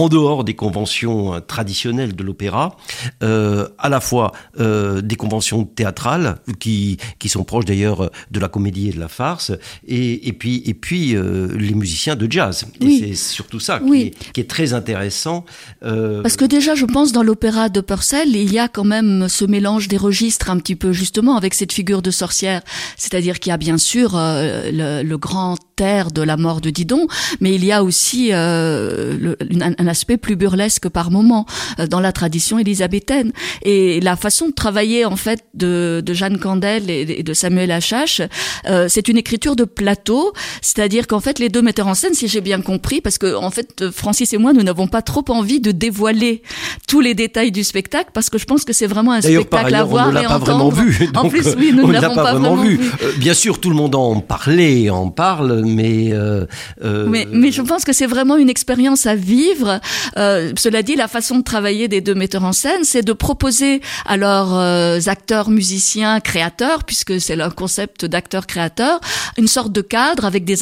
dehors 0.08 0.44
des 0.44 0.54
conventions 0.54 1.40
traditionnelles 1.46 2.14
de 2.14 2.22
l'opéra, 2.22 2.76
à 3.20 3.88
la 3.88 4.00
fois 4.00 4.32
des 4.58 5.16
conventions 5.16 5.64
théâtrales 5.64 6.36
qui 6.58 6.98
qui 7.18 7.28
sont 7.28 7.44
proches 7.44 7.64
d'ailleurs 7.64 8.10
de 8.30 8.40
la 8.40 8.48
comédie 8.48 8.88
et 8.88 8.92
de 8.92 9.00
la 9.00 9.08
farce, 9.08 9.52
et, 9.86 10.28
et 10.28 10.32
puis 10.32 10.62
et 10.66 10.74
puis 10.74 11.14
les 11.14 11.74
musiciens 11.74 12.16
de 12.16 12.30
jazz. 12.30 12.66
Et 12.80 12.98
c'est 12.98 13.14
surtout 13.14 13.60
ça 13.60 13.80
qui, 13.80 14.02
est, 14.02 14.32
qui, 14.32 14.40
est, 14.40 14.50
très 14.50 14.72
intéressant. 14.72 15.44
Parce 15.80 16.36
que 16.36 16.44
déjà, 16.44 16.74
je 16.74 16.84
pense 16.84 17.12
dans 17.12 17.22
l'opéra 17.22 17.68
de 17.68 17.80
Purcell, 17.80 18.28
il 18.28 18.52
y 18.52 18.58
a 18.58 18.68
quand 18.68 18.84
même 18.84 19.28
ce 19.28 19.44
mélange 19.44 19.88
des 19.88 19.96
registres 19.96 20.50
un 20.50 20.58
petit 20.58 20.76
peu 20.76 20.92
justement 20.92 21.36
avec 21.36 21.54
cette 21.54 21.72
figure 21.72 22.02
de 22.02 22.10
sorcière, 22.10 22.62
c'est-à-dire 22.96 23.40
qu'il 23.40 23.50
y 23.50 23.54
a 23.54 23.58
bien 23.58 23.78
sûr 23.78 24.12
le, 24.14 25.02
le 25.02 25.18
grand 25.18 25.56
terre 25.76 26.10
de 26.10 26.22
la 26.22 26.36
mort 26.36 26.60
de 26.60 26.70
Didon, 26.70 27.06
mais 27.40 27.54
il 27.54 27.64
y 27.64 27.70
a 27.70 27.84
aussi 27.84 28.30
euh, 28.32 29.16
le, 29.20 29.36
un, 29.60 29.86
aspect 29.86 30.16
plus 30.16 30.34
burlesque 30.34 30.88
par 30.88 31.10
moment 31.10 31.46
euh, 31.78 31.86
dans 31.86 32.00
la 32.00 32.12
tradition 32.12 32.58
élisabéthaine. 32.58 33.32
Et 33.62 34.00
la 34.00 34.16
façon 34.16 34.48
de 34.48 34.54
travailler 34.54 35.04
en 35.04 35.16
fait 35.16 35.44
de, 35.54 36.02
de 36.04 36.14
Jeanne 36.14 36.38
Candel 36.38 36.90
et, 36.90 37.22
de 37.22 37.34
Samuel 37.34 37.70
Achache, 37.70 38.22
euh, 38.68 38.86
c'est 38.88 39.08
une 39.08 39.18
écriture 39.18 39.54
de 39.54 39.64
plateau, 39.64 40.32
c'est-à-dire 40.62 41.06
qu'en 41.06 41.20
fait 41.20 41.38
les 41.38 41.50
deux 41.50 41.62
metteurs 41.62 41.88
en 41.88 41.94
scène, 41.94 42.14
si 42.14 42.26
j'ai 42.26 42.40
bien 42.40 42.62
compris, 42.62 43.00
parce 43.00 43.18
que 43.18 43.36
en 43.36 43.50
fait 43.50 43.90
Francis 43.90 44.32
et 44.32 44.38
moi 44.38 44.52
nous 44.52 44.62
n'avons 44.62 44.88
pas 44.88 45.02
trop 45.02 45.24
envie 45.28 45.60
de 45.60 45.72
dévoiler 45.72 46.42
tous 46.88 47.00
les 47.00 47.14
détails 47.14 47.52
du 47.52 47.64
spectacle 47.64 48.10
parce 48.14 48.30
que 48.30 48.38
je 48.38 48.46
pense 48.46 48.64
que 48.64 48.72
c'est 48.72 48.86
vraiment 48.86 49.12
un 49.12 49.20
spectacle 49.20 49.74
à 49.74 49.84
voir 49.84 50.08
on 50.08 50.16
et 50.16 50.24
pas 50.24 50.38
Vraiment 50.38 50.68
vu, 50.68 51.08
en 51.14 51.28
plus, 51.28 51.54
oui, 51.58 51.72
nous 51.74 51.86
ne 51.86 51.92
l'avons 51.92 52.14
pas, 52.14 52.32
vraiment 52.32 52.56
vu. 52.56 52.76
vu. 52.76 52.90
Euh, 53.02 53.12
bien 53.18 53.34
sûr, 53.34 53.60
tout 53.60 53.70
le 53.70 53.76
monde 53.76 53.94
en 53.94 54.20
parlait, 54.20 54.90
en 54.90 55.10
parle, 55.10 55.65
mais, 55.66 56.12
euh, 56.12 56.46
euh, 56.82 57.06
mais 57.08 57.26
mais 57.30 57.52
je 57.52 57.62
pense 57.62 57.84
que 57.84 57.92
c'est 57.92 58.06
vraiment 58.06 58.36
une 58.36 58.48
expérience 58.48 59.06
à 59.06 59.14
vivre. 59.14 59.80
Euh, 60.16 60.52
cela 60.56 60.82
dit, 60.82 60.96
la 60.96 61.08
façon 61.08 61.38
de 61.38 61.42
travailler 61.42 61.88
des 61.88 62.00
deux 62.00 62.14
metteurs 62.14 62.44
en 62.44 62.52
scène, 62.52 62.84
c'est 62.84 63.02
de 63.02 63.12
proposer 63.12 63.80
à 64.06 64.16
leurs 64.16 64.54
euh, 64.54 64.98
acteurs, 65.06 65.50
musiciens, 65.50 66.20
créateurs, 66.20 66.84
puisque 66.84 67.20
c'est 67.20 67.36
leur 67.36 67.54
concept 67.54 68.04
d'acteur-créateur, 68.04 69.00
une 69.36 69.48
sorte 69.48 69.72
de 69.72 69.80
cadre 69.80 70.24
avec 70.24 70.44
des, 70.44 70.58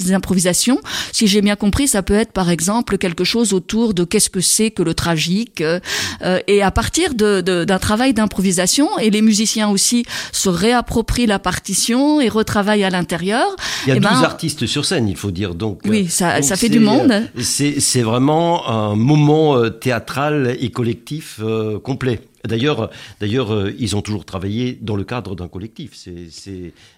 des 0.00 0.12
improvisations. 0.12 0.80
Si 1.12 1.26
j'ai 1.26 1.40
bien 1.40 1.56
compris, 1.56 1.88
ça 1.88 2.02
peut 2.02 2.14
être 2.14 2.32
par 2.32 2.50
exemple 2.50 2.98
quelque 2.98 3.24
chose 3.24 3.52
autour 3.52 3.94
de 3.94 4.04
qu'est-ce 4.04 4.30
que 4.30 4.40
c'est 4.40 4.70
que 4.70 4.82
le 4.82 4.94
tragique, 4.94 5.60
euh, 5.60 6.38
et 6.46 6.62
à 6.62 6.70
partir 6.70 7.14
d'un 7.14 7.42
de, 7.42 7.64
d'un 7.64 7.78
travail 7.78 8.14
d'improvisation, 8.14 8.98
et 8.98 9.10
les 9.10 9.22
musiciens 9.22 9.68
aussi 9.68 10.04
se 10.32 10.48
réapproprient 10.48 11.26
la 11.26 11.38
partition 11.38 12.20
et 12.20 12.28
retravaillent 12.28 12.84
à 12.84 12.90
l'intérieur. 12.90 13.46
Il 13.86 13.94
y 13.94 13.96
a 13.96 14.00
12 14.00 14.02
ben, 14.02 14.31
artistes 14.32 14.66
sur 14.66 14.84
scène, 14.84 15.08
il 15.08 15.16
faut 15.16 15.30
dire. 15.30 15.54
Donc, 15.54 15.80
oui, 15.86 16.08
ça, 16.08 16.36
donc 16.36 16.44
ça 16.44 16.56
fait 16.56 16.68
du 16.68 16.80
monde. 16.80 17.12
C'est 17.40 18.02
vraiment 18.02 18.68
un 18.68 18.96
moment 18.96 19.56
euh, 19.56 19.70
théâtral 19.70 20.56
et 20.60 20.70
collectif 20.70 21.40
euh, 21.42 21.78
complet. 21.78 22.20
D'ailleurs, 22.44 22.90
d'ailleurs, 23.20 23.52
euh, 23.52 23.72
ils 23.78 23.96
ont 23.96 24.02
toujours 24.02 24.24
travaillé 24.24 24.78
dans 24.80 24.96
le 24.96 25.04
cadre 25.04 25.34
d'un 25.34 25.48
collectif. 25.48 25.92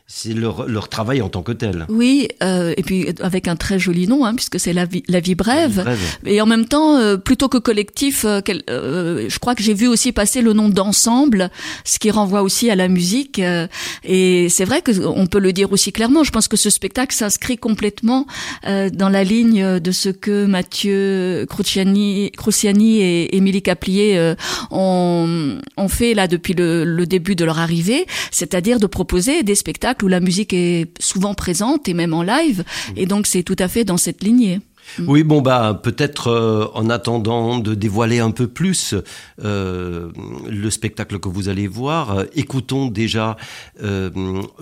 C'est 0.06 0.34
leur, 0.34 0.68
leur 0.68 0.88
travail 0.88 1.22
en 1.22 1.28
tant 1.30 1.42
que 1.42 1.52
tel. 1.52 1.86
Oui, 1.88 2.28
euh, 2.42 2.74
et 2.76 2.82
puis 2.82 3.06
avec 3.20 3.48
un 3.48 3.56
très 3.56 3.78
joli 3.78 4.06
nom, 4.06 4.24
hein, 4.24 4.34
puisque 4.34 4.60
c'est 4.60 4.72
la 4.74 4.84
vie, 4.84 5.02
la 5.08 5.20
vie 5.20 5.34
brève. 5.34 5.82
La 5.84 5.94
vie 5.94 6.00
brève. 6.22 6.34
Et 6.34 6.40
en 6.40 6.46
même 6.46 6.66
temps, 6.66 6.96
euh, 6.98 7.16
plutôt 7.16 7.48
que 7.48 7.58
collectif, 7.58 8.24
euh, 8.24 8.40
quel, 8.44 8.62
euh, 8.68 9.26
je 9.28 9.38
crois 9.38 9.54
que 9.54 9.62
j'ai 9.62 9.72
vu 9.74 9.86
aussi 9.88 10.12
passer 10.12 10.42
le 10.42 10.52
nom 10.52 10.68
d'ensemble, 10.68 11.50
ce 11.84 11.98
qui 11.98 12.10
renvoie 12.10 12.42
aussi 12.42 12.70
à 12.70 12.76
la 12.76 12.88
musique. 12.88 13.38
Euh, 13.38 13.66
et 14.04 14.48
c'est 14.50 14.64
vrai 14.64 14.82
qu'on 14.82 15.26
peut 15.26 15.38
le 15.38 15.52
dire 15.52 15.72
aussi 15.72 15.90
clairement. 15.90 16.22
Je 16.22 16.30
pense 16.30 16.48
que 16.48 16.56
ce 16.56 16.70
spectacle 16.70 17.14
s'inscrit 17.14 17.56
complètement 17.56 18.26
euh, 18.66 18.90
dans 18.90 19.08
la 19.08 19.24
ligne 19.24 19.80
de 19.80 19.92
ce 19.92 20.10
que 20.10 20.44
Mathieu 20.44 21.46
Cruciani, 21.48 22.30
Cruciani 22.36 23.00
et 23.00 23.36
Émilie 23.36 23.62
Caplier 23.62 24.34
ont, 24.70 25.26
ont, 25.76 25.88
fait 25.88 26.14
là 26.14 26.28
depuis 26.28 26.54
le, 26.54 26.84
le 26.84 27.06
début 27.06 27.36
de 27.36 27.44
leur 27.44 27.58
arrivée, 27.58 28.06
c'est-à-dire 28.30 28.78
de 28.78 28.86
proposer 28.86 29.42
des 29.42 29.54
spectacles 29.54 30.04
où 30.04 30.08
la 30.08 30.20
musique 30.20 30.52
est 30.52 30.90
souvent 31.00 31.34
présente 31.34 31.88
et 31.88 31.94
même 31.94 32.14
en 32.14 32.22
live. 32.22 32.60
Mmh. 32.60 32.92
Et 32.96 33.06
donc 33.06 33.26
c'est 33.26 33.42
tout 33.42 33.56
à 33.58 33.68
fait 33.68 33.84
dans 33.84 33.96
cette 33.96 34.22
lignée. 34.22 34.60
Mmh. 34.98 35.08
Oui, 35.08 35.22
bon 35.22 35.40
bah 35.40 35.80
peut-être 35.82 36.28
euh, 36.28 36.66
en 36.74 36.90
attendant 36.90 37.58
de 37.58 37.74
dévoiler 37.74 38.20
un 38.20 38.30
peu 38.30 38.46
plus 38.46 38.94
euh, 39.42 40.10
le 40.48 40.70
spectacle 40.70 41.18
que 41.18 41.28
vous 41.28 41.48
allez 41.48 41.66
voir, 41.66 42.18
euh, 42.18 42.24
écoutons 42.34 42.88
déjà 42.88 43.36
euh, 43.82 44.10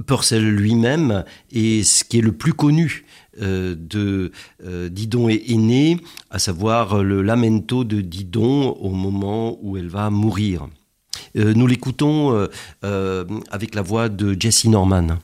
Purcell 0.06 0.44
lui-même 0.44 1.24
et 1.50 1.82
ce 1.82 2.04
qui 2.04 2.18
est 2.18 2.22
le 2.22 2.32
plus 2.32 2.54
connu 2.54 3.04
euh, 3.08 3.12
de 3.40 4.32
euh, 4.64 4.88
Didon 4.88 5.28
est, 5.28 5.56
né, 5.56 5.98
à 6.30 6.38
savoir 6.38 7.02
le 7.02 7.22
lamento 7.22 7.84
de 7.84 8.00
Didon 8.00 8.70
au 8.80 8.90
moment 8.90 9.58
où 9.62 9.76
elle 9.76 9.88
va 9.88 10.10
mourir. 10.10 10.68
Euh, 11.36 11.54
nous 11.54 11.66
l'écoutons 11.66 12.34
euh, 12.34 12.46
euh, 12.84 13.24
avec 13.50 13.74
la 13.74 13.82
voix 13.82 14.08
de 14.08 14.36
Jesse 14.38 14.66
Norman. 14.66 15.18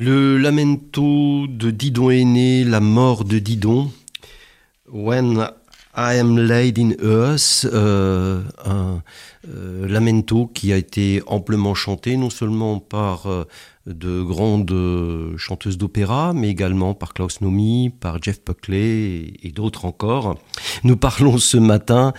Le 0.00 0.38
lamento 0.38 1.48
de 1.48 1.72
Didon 1.72 2.10
aîné, 2.10 2.62
la 2.62 2.78
mort 2.78 3.24
de 3.24 3.40
Didon. 3.40 3.90
When 4.92 5.48
I 5.96 6.20
am 6.20 6.38
laid 6.38 6.78
in 6.78 6.92
earth, 7.02 7.66
euh, 7.72 8.40
un 8.64 9.02
euh, 9.48 9.88
lamento 9.88 10.46
qui 10.54 10.72
a 10.72 10.76
été 10.76 11.20
amplement 11.26 11.74
chanté 11.74 12.16
non 12.16 12.30
seulement 12.30 12.78
par 12.78 13.26
euh, 13.26 13.44
de 13.86 14.22
grandes 14.22 15.34
chanteuses 15.36 15.78
d'opéra, 15.78 16.32
mais 16.32 16.48
également 16.48 16.94
par 16.94 17.12
Klaus 17.12 17.40
Nomi, 17.40 17.90
par 17.90 18.22
Jeff 18.22 18.38
Buckley 18.46 19.32
et, 19.42 19.50
d'autres 19.52 19.84
encore. 19.84 20.38
Nous 20.84 20.96
parlons 20.96 21.38
ce 21.38 21.56
matin 21.56 22.12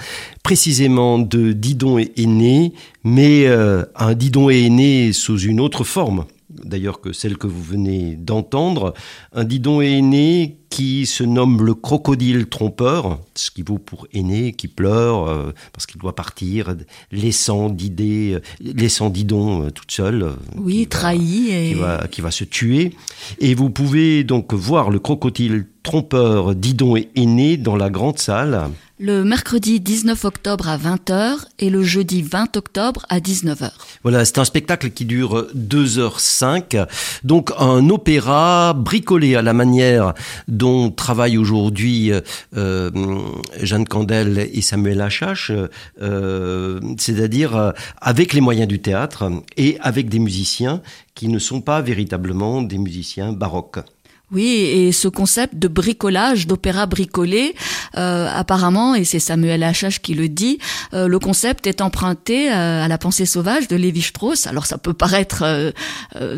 précisément 0.43 1.17
de 1.17 1.53
Didon 1.53 1.97
aîné, 1.97 2.73
mais 3.05 3.47
un 3.47 4.13
Didon 4.15 4.49
aîné 4.49 5.13
sous 5.13 5.39
une 5.39 5.61
autre 5.61 5.85
forme 5.85 6.25
d'ailleurs 6.49 7.01
que 7.01 7.13
celle 7.13 7.37
que 7.37 7.47
vous 7.47 7.63
venez 7.63 8.15
d'entendre. 8.15 8.93
Un 9.33 9.43
Didon 9.43 9.81
aîné 9.81 10.58
qui 10.69 11.05
se 11.05 11.23
nomme 11.23 11.65
le 11.65 11.73
crocodile 11.73 12.47
trompeur, 12.47 13.19
ce 13.35 13.51
qui 13.51 13.63
vaut 13.63 13.79
pour 13.79 14.07
aîné, 14.13 14.53
qui 14.53 14.67
pleure 14.67 15.27
euh, 15.27 15.53
parce 15.73 15.85
qu'il 15.85 15.99
doit 15.99 16.15
partir, 16.15 16.75
laissant 17.11 17.69
d'idées, 17.69 18.33
euh, 18.35 18.41
laissant 18.61 19.09
Didon 19.09 19.65
euh, 19.65 19.69
toute 19.71 19.91
seule. 19.91 20.31
Oui, 20.55 20.87
trahi. 20.87 21.49
et... 21.51 21.73
qui, 21.73 21.79
va, 21.79 22.07
qui 22.09 22.21
va 22.21 22.31
se 22.31 22.43
tuer. 22.43 22.93
Et 23.39 23.55
vous 23.55 23.69
pouvez 23.69 24.23
donc 24.23 24.53
voir 24.53 24.89
le 24.89 24.99
crocodile 24.99 25.65
trompeur 25.83 26.55
Didon 26.55 26.95
aîné 27.15 27.57
dans 27.57 27.75
la 27.75 27.89
grande 27.89 28.19
salle 28.19 28.69
le 28.99 29.23
mercredi 29.23 29.79
19 29.79 30.25
octobre 30.25 30.67
à 30.67 30.77
20h 30.77 31.37
et 31.59 31.69
le 31.69 31.83
jeudi 31.83 32.21
20 32.21 32.57
octobre 32.57 33.05
à 33.07 33.19
19h. 33.19 33.71
Voilà, 34.03 34.25
c'est 34.25 34.39
un 34.39 34.43
spectacle 34.43 34.89
qui 34.89 35.05
dure 35.05 35.47
2h05. 35.55 36.85
Donc 37.23 37.51
un 37.57 37.89
opéra 37.89 38.73
bricolé 38.73 39.35
à 39.35 39.41
la 39.41 39.53
manière 39.53 40.13
dont 40.59 40.91
travaillent 40.91 41.37
aujourd'hui 41.37 42.11
euh, 42.55 42.91
Jeanne 43.61 43.87
Candel 43.87 44.49
et 44.51 44.61
Samuel 44.61 45.01
Achache, 45.01 45.51
euh, 46.01 46.79
c'est-à-dire 46.97 47.55
euh, 47.55 47.71
avec 48.01 48.33
les 48.33 48.41
moyens 48.41 48.67
du 48.67 48.79
théâtre 48.79 49.31
et 49.55 49.77
avec 49.79 50.09
des 50.09 50.19
musiciens 50.19 50.81
qui 51.15 51.29
ne 51.29 51.39
sont 51.39 51.61
pas 51.61 51.81
véritablement 51.81 52.61
des 52.61 52.77
musiciens 52.77 53.31
baroques. 53.31 53.79
Oui, 54.31 54.45
et 54.45 54.91
ce 54.91 55.07
concept 55.07 55.55
de 55.55 55.67
bricolage, 55.67 56.45
d'opéra 56.45 56.85
bricolé, 56.85 57.55
euh, 57.97 58.27
apparemment, 58.31 58.93
et 58.93 59.03
c'est 59.03 59.19
Samuel 59.19 59.63
Hachache 59.63 60.03
qui 60.03 60.13
le 60.13 60.29
dit, 60.29 60.59
euh, 60.93 61.07
le 61.07 61.17
concept 61.17 61.65
est 61.65 61.81
emprunté 61.81 62.51
euh, 62.51 62.83
à 62.83 62.87
la 62.87 62.97
pensée 62.99 63.25
sauvage 63.25 63.67
de 63.67 63.75
Lévi-Strauss. 63.75 64.45
Alors 64.45 64.67
ça 64.67 64.77
peut 64.77 64.93
paraître 64.93 65.73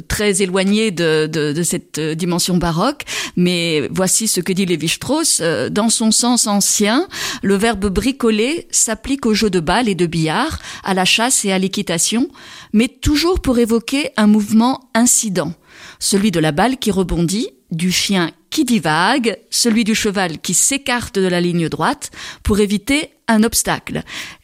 très 0.08 0.41
éloigné 0.41 0.91
de, 0.91 1.27
de, 1.27 1.51
de, 1.51 1.63
cette 1.63 1.99
dimension 1.99 2.56
baroque, 2.56 3.04
mais 3.36 3.89
voici 3.91 4.30
ce 4.30 4.39
que 4.39 4.54
dit 4.54 4.65
Lévi-Strauss. 4.65 5.41
dans 5.71 5.89
son 5.89 6.12
sens 6.12 6.47
ancien, 6.47 7.08
le 7.43 7.56
verbe 7.56 7.88
bricoler 7.88 8.67
s'applique 8.71 9.25
aux 9.25 9.34
jeux 9.34 9.49
de 9.49 9.60
balle 9.60 9.89
et 9.89 9.95
de 9.95 10.06
billard, 10.06 10.60
à 10.86 10.93
la 10.93 11.04
chasse 11.04 11.43
et 11.43 11.51
à 11.51 11.60
l'équitation, 11.60 12.30
mais 12.71 12.88
toujours 12.88 13.41
pour 13.41 13.60
évoquer 13.60 14.12
un 14.15 14.27
mouvement 14.27 14.89
incident 14.93 15.54
celui 15.99 16.32
de 16.32 16.39
la 16.39 16.51
balle 16.51 16.77
qui 16.77 16.91
rebondit, 16.91 17.49
du 17.71 17.91
chien 17.91 18.31
qui 18.49 18.65
divague, 18.65 19.38
celui 19.49 19.84
du 19.84 19.95
cheval 19.95 20.39
qui 20.39 20.53
s'écarte 20.53 21.17
de 21.17 21.27
la 21.27 21.41
ligne 21.41 21.69
droite 21.69 22.12
pour 22.43 22.60
éviter 22.60 23.12
un 23.27 23.43
obstacle. 23.43 24.03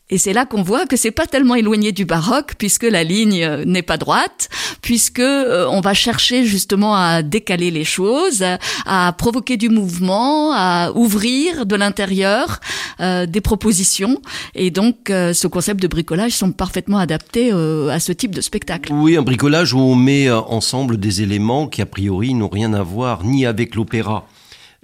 Et 0.09 0.17
c'est 0.17 0.31
là 0.31 0.45
qu'on 0.45 0.63
voit 0.63 0.85
que 0.85 0.95
c'est 0.95 1.11
pas 1.11 1.25
tellement 1.25 1.55
éloigné 1.55 1.91
du 1.91 2.05
baroque 2.05 2.53
puisque 2.57 2.83
la 2.83 3.03
ligne 3.03 3.43
euh, 3.43 3.65
n'est 3.65 3.81
pas 3.81 3.97
droite, 3.97 4.47
puisque 4.81 5.19
euh, 5.19 5.67
on 5.69 5.81
va 5.81 5.93
chercher 5.93 6.45
justement 6.45 6.95
à 6.95 7.23
décaler 7.23 7.71
les 7.71 7.83
choses, 7.83 8.43
à 8.85 9.13
provoquer 9.17 9.57
du 9.57 9.67
mouvement, 9.67 10.53
à 10.53 10.91
ouvrir 10.95 11.65
de 11.65 11.75
l'intérieur 11.75 12.61
euh, 13.01 13.25
des 13.25 13.41
propositions. 13.41 14.21
Et 14.55 14.71
donc 14.71 14.95
ce 15.09 15.47
concept 15.47 15.81
de 15.81 15.87
bricolage 15.87 16.31
semble 16.31 16.53
parfaitement 16.53 16.99
adapté 16.99 17.51
à 17.51 17.99
ce 17.99 18.11
type 18.11 18.33
de 18.33 18.41
spectacle. 18.41 18.93
Oui, 18.93 19.17
un 19.17 19.21
bricolage 19.21 19.73
où 19.73 19.79
on 19.79 19.95
met 19.95 20.29
ensemble 20.29 20.97
des 20.97 21.21
éléments 21.21 21.67
qui 21.67 21.81
a 21.81 21.85
priori 21.85 22.33
n'ont 22.33 22.49
rien 22.49 22.73
à 22.73 22.81
voir 22.81 23.23
ni 23.23 23.45
avec 23.45 23.75
l'opéra 23.75 24.27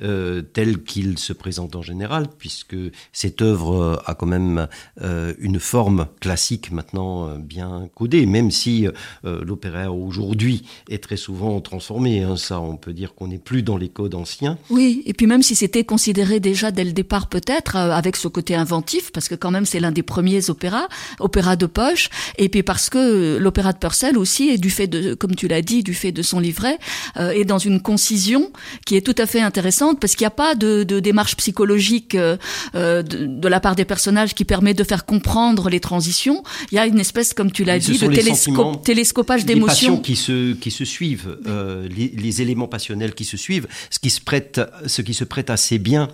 euh, 0.01 0.41
tel 0.41 0.81
qu'il 0.83 1.19
se 1.19 1.33
présente 1.33 1.75
en 1.75 1.83
général, 1.83 2.27
puisque 2.39 2.75
cette 3.11 3.43
œuvre 3.43 3.75
euh, 3.75 3.95
a 4.07 4.15
quand 4.15 4.25
même 4.25 4.67
euh, 5.01 5.35
une 5.37 5.59
forme 5.59 6.07
classique 6.19 6.71
maintenant 6.71 7.37
bien 7.37 7.89
codée, 7.93 8.25
même 8.25 8.49
si 8.49 8.87
l'opéra 9.23 9.91
aujourd'hui 9.91 10.63
est 10.89 11.01
très 11.01 11.17
souvent 11.17 11.59
transformé. 11.61 12.23
Hein, 12.23 12.37
ça, 12.37 12.59
on 12.59 12.75
peut 12.75 12.93
dire 12.93 13.13
qu'on 13.13 13.27
n'est 13.27 13.37
plus 13.37 13.61
dans 13.61 13.77
les 13.77 13.89
codes 13.89 14.15
anciens. 14.15 14.57
Oui, 14.69 15.03
et 15.05 15.13
puis 15.13 15.27
même 15.27 15.43
si 15.43 15.55
c'était 15.55 15.83
considéré 15.83 16.39
déjà 16.39 16.71
dès 16.71 16.83
le 16.83 16.91
départ 16.91 17.27
peut-être, 17.27 17.75
avec 17.75 18.15
ce 18.15 18.27
côté 18.27 18.55
inventif, 18.55 19.11
parce 19.11 19.27
que 19.27 19.35
quand 19.35 19.51
même 19.51 19.65
c'est 19.65 19.79
l'un 19.79 19.91
des 19.91 20.03
premiers 20.03 20.49
opéras, 20.49 20.87
opéra 21.19 21.55
de 21.55 21.65
poche, 21.65 22.09
et 22.37 22.49
puis 22.49 22.63
parce 22.63 22.89
que 22.89 23.37
l'opéra 23.37 23.73
de 23.73 23.77
Purcell 23.77 24.17
aussi, 24.17 24.49
est 24.49 24.57
du 24.57 24.69
fait 24.69 24.87
de, 24.87 25.13
comme 25.13 25.35
tu 25.35 25.47
l'as 25.47 25.61
dit, 25.61 25.83
du 25.83 25.93
fait 25.93 26.11
de 26.11 26.21
son 26.21 26.39
livret, 26.39 26.79
est 27.15 27.45
dans 27.45 27.59
une 27.59 27.81
concision 27.81 28.51
qui 28.85 28.95
est 28.95 29.01
tout 29.01 29.15
à 29.17 29.25
fait 29.25 29.41
intéressante 29.41 29.82
parce 29.99 30.15
qu'il 30.15 30.23
n'y 30.23 30.27
a 30.27 30.31
pas 30.31 30.55
de, 30.55 30.83
démarche 30.83 31.35
psychologique 31.37 32.15
euh, 32.15 32.37
euh, 32.75 33.03
de, 33.03 33.47
la 33.47 33.59
part 33.59 33.75
des 33.75 33.85
personnages 33.85 34.33
qui 34.33 34.45
permet 34.45 34.73
de 34.73 34.83
faire 34.83 35.05
comprendre 35.05 35.69
les 35.69 35.79
transitions. 35.79 36.43
Il 36.71 36.75
y 36.75 36.79
a 36.79 36.85
une 36.85 36.99
espèce, 36.99 37.33
comme 37.33 37.51
tu 37.51 37.63
l'as 37.63 37.79
dit, 37.79 37.97
de 37.97 38.77
télescopage 38.83 39.45
d'émotions 39.45 39.97
qui 39.97 40.15
se 40.15 40.53
qui 40.53 40.71
se 40.71 40.85
suivent, 40.85 41.37
euh, 41.47 41.87
les, 41.89 42.41
éléments 42.41 42.67
passionnels 42.67 43.13
qui 43.13 43.25
se 43.25 43.37
suivent, 43.37 43.67
ce 43.89 43.99
qui 43.99 44.09
se 44.09 44.19
prête 44.21 44.59
ce 44.87 45.01
qui 45.01 45.13
se 45.13 45.23
prête 45.23 45.49
assez 45.49 45.77
bien 45.77 46.07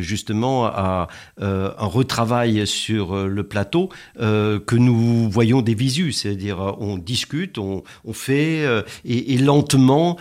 justement 0.00 0.66
à 0.66 1.08
un 1.40 1.86
retravail 1.86 2.66
sur 2.66 3.26
le 3.26 3.42
plateau 3.44 3.90
que 4.18 4.74
nous 4.74 5.30
voyons 5.30 5.62
des 5.62 5.74
visus, 5.74 6.12
c'est-à-dire 6.12 6.76
on 6.80 6.98
discute, 6.98 7.58
on, 7.58 7.82
fait 8.12 8.64
et, 9.04 9.34
et 9.34 9.38
lentement 9.38 10.18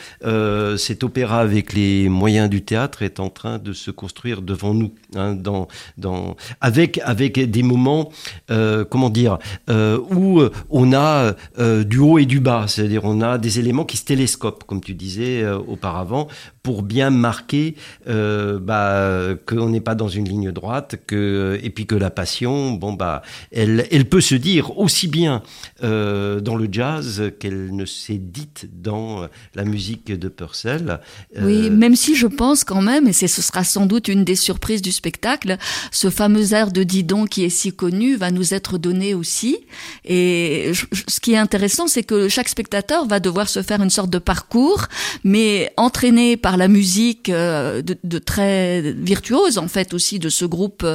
cet 0.77 1.03
opéra 1.03 1.39
avec 1.39 1.73
les 1.73 2.09
moyens 2.09 2.49
du 2.49 2.61
théâtre 2.61 2.72
théâtre 2.73 3.03
est 3.03 3.19
en 3.19 3.29
train 3.29 3.59
de 3.59 3.71
se 3.71 3.91
construire 3.91 4.41
devant 4.41 4.73
nous, 4.73 4.93
hein, 5.15 5.35
dans, 5.35 5.67
dans, 5.99 6.35
avec, 6.59 6.99
avec 7.03 7.37
des 7.37 7.61
moments, 7.61 8.11
euh, 8.49 8.83
comment 8.83 9.11
dire, 9.11 9.37
euh, 9.69 9.99
où 10.09 10.41
on 10.71 10.91
a 10.91 11.35
euh, 11.59 11.83
du 11.83 11.99
haut 11.99 12.17
et 12.17 12.25
du 12.25 12.39
bas, 12.39 12.65
c'est-à-dire 12.67 13.03
on 13.03 13.21
a 13.21 13.37
des 13.37 13.59
éléments 13.59 13.85
qui 13.85 13.97
se 13.97 14.05
télescopent, 14.05 14.63
comme 14.63 14.81
tu 14.81 14.95
disais 14.95 15.47
auparavant, 15.67 16.27
pour 16.63 16.81
bien 16.81 17.11
marquer 17.11 17.75
bah, 18.07 19.35
qu'on 19.45 19.69
n'est 19.69 19.81
pas 19.81 19.95
dans 19.95 20.07
une 20.07 20.27
ligne 20.27 20.51
droite, 20.51 20.95
que, 21.05 21.59
et 21.61 21.69
puis 21.69 21.85
que 21.85 21.95
la 21.95 22.09
passion, 22.09 22.71
bon 22.71 22.93
bah, 22.93 23.21
elle, 23.51 23.85
elle 23.91 24.05
peut 24.05 24.21
se 24.21 24.35
dire 24.35 24.75
aussi 24.79 25.07
bien 25.07 25.43
dans 25.81 26.55
le 26.55 26.67
jazz 26.71 27.31
qu'elle 27.39 27.75
ne 27.75 27.85
s'est 27.85 28.23
dite 28.39 28.67
dans 28.81 29.27
la 29.53 29.63
musique 29.63 30.11
de 30.11 30.27
Purcell. 30.27 30.99
Oui, 31.39 31.69
même 31.69 31.95
si 31.95 32.15
je 32.15 32.27
pense 32.27 32.62
quand 32.63 32.81
même, 32.81 33.07
et 33.07 33.13
ce 33.13 33.27
sera 33.27 33.63
sans 33.63 33.85
doute 33.85 34.07
une 34.07 34.23
des 34.23 34.35
surprises 34.35 34.81
du 34.81 34.91
spectacle, 34.91 35.57
ce 35.91 36.09
fameux 36.09 36.53
air 36.53 36.71
de 36.71 36.83
Didon 36.83 37.25
qui 37.25 37.43
est 37.43 37.49
si 37.49 37.71
connu 37.71 38.15
va 38.15 38.31
nous 38.31 38.53
être 38.53 38.77
donné 38.77 39.13
aussi. 39.13 39.57
Et 40.05 40.71
ce 41.07 41.19
qui 41.19 41.33
est 41.33 41.37
intéressant, 41.37 41.87
c'est 41.87 42.03
que 42.03 42.27
chaque 42.29 42.49
spectateur 42.49 43.05
va 43.07 43.19
devoir 43.19 43.49
se 43.49 43.61
faire 43.61 43.81
une 43.81 43.89
sorte 43.89 44.09
de 44.09 44.19
parcours, 44.19 44.87
mais 45.23 45.71
entraîné 45.77 46.37
par 46.37 46.57
la 46.57 46.67
musique 46.67 47.29
euh, 47.29 47.81
de, 47.81 48.19
très 48.19 48.81
virtuose 48.81 49.57
en 49.57 49.67
fait 49.67 49.93
aussi 49.93 50.19
de 50.19 50.29
ce 50.29 50.45
groupe 50.45 50.85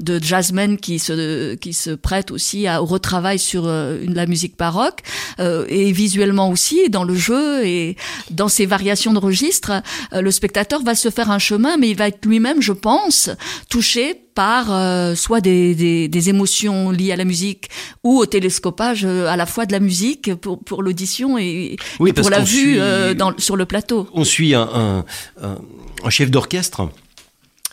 de 0.00 0.22
jazzmen 0.22 0.76
qui 0.76 0.98
se 0.98 1.54
qui 1.54 1.72
se 1.72 1.90
prête 1.90 2.30
aussi 2.30 2.66
à, 2.66 2.82
au 2.82 2.86
retravail 2.86 3.38
sur 3.38 3.64
euh, 3.66 3.98
la 4.06 4.26
musique 4.26 4.58
baroque 4.58 5.00
euh, 5.40 5.64
et 5.68 5.92
visuellement 5.92 6.50
aussi 6.50 6.88
dans 6.90 7.04
le 7.04 7.14
jeu 7.14 7.64
et 7.64 7.96
dans 8.30 8.48
ces 8.48 8.66
variations 8.66 9.12
de 9.12 9.18
registres, 9.18 9.72
le 10.12 10.30
spectateur 10.30 10.82
va 10.82 10.94
se 10.94 11.08
faire 11.14 11.30
un 11.30 11.38
chemin, 11.38 11.76
mais 11.76 11.90
il 11.90 11.96
va 11.96 12.08
être 12.08 12.24
lui-même, 12.26 12.60
je 12.60 12.72
pense, 12.72 13.30
touché 13.68 14.20
par 14.34 14.72
euh, 14.74 15.14
soit 15.14 15.40
des, 15.40 15.74
des, 15.74 16.08
des, 16.08 16.28
émotions 16.28 16.90
liées 16.90 17.12
à 17.12 17.16
la 17.16 17.24
musique 17.24 17.68
ou 18.02 18.18
au 18.18 18.26
télescopage 18.26 19.04
euh, 19.04 19.28
à 19.28 19.36
la 19.36 19.46
fois 19.46 19.64
de 19.64 19.72
la 19.72 19.78
musique 19.78 20.34
pour, 20.34 20.58
pour 20.58 20.82
l'audition 20.82 21.38
et, 21.38 21.76
pour 21.98 22.30
la 22.30 22.40
vue 22.40 22.76
euh, 22.78 23.14
dans, 23.14 23.32
sur 23.38 23.54
le 23.54 23.64
plateau. 23.64 24.08
On 24.12 24.24
suit 24.24 24.54
un, 24.54 25.04
un, 25.40 25.58
un 26.02 26.10
chef 26.10 26.30
d'orchestre 26.32 26.88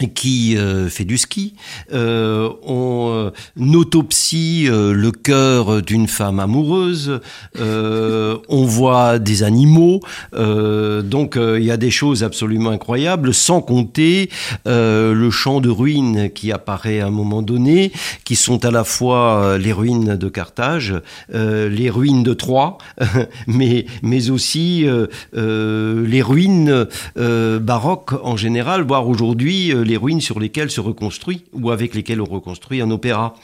qui 0.09 0.57
euh, 0.57 0.89
fait 0.89 1.05
du 1.05 1.17
ski. 1.17 1.53
Euh, 1.93 2.49
on 2.63 3.31
euh, 3.59 3.73
autopsie 3.73 4.67
le 4.69 5.11
cœur 5.11 5.81
d'une 5.81 6.07
femme 6.07 6.39
amoureuse. 6.39 7.19
on 7.57 8.65
voit 8.65 9.17
des 9.17 9.43
animaux. 9.43 10.01
donc 10.33 11.37
il 11.37 11.63
y 11.63 11.71
a 11.71 11.77
des 11.77 11.89
choses 11.89 12.23
absolument 12.23 12.69
incroyables, 12.69 13.33
sans 13.33 13.61
compter 13.61 14.29
le 14.65 15.29
champ 15.31 15.61
de 15.61 15.69
ruines 15.69 16.29
qui 16.29 16.51
apparaît 16.51 16.99
à 16.99 17.07
un 17.07 17.11
moment 17.11 17.41
donné, 17.41 17.91
qui 18.23 18.35
sont 18.35 18.65
à 18.65 18.71
la 18.71 18.83
fois 18.83 19.57
les 19.57 19.73
ruines 19.73 20.15
de 20.15 20.29
Carthage, 20.29 20.95
les 21.33 21.89
ruines 21.89 22.23
de 22.23 22.33
Troie, 22.33 22.77
mais, 23.47 23.85
mais 24.03 24.29
aussi 24.29 24.85
les 25.33 26.21
ruines 26.21 26.87
baroques 27.15 28.13
en 28.23 28.37
général, 28.37 28.83
voire 28.83 29.07
aujourd'hui 29.07 29.73
ruines 29.97 30.21
sur 30.21 30.39
lesquelles 30.39 30.71
se 30.71 30.81
reconstruit 30.81 31.45
ou 31.53 31.71
avec 31.71 31.95
lesquelles 31.95 32.21
on 32.21 32.25
reconstruit 32.25 32.81
un 32.81 32.91
opéra. 32.91 33.35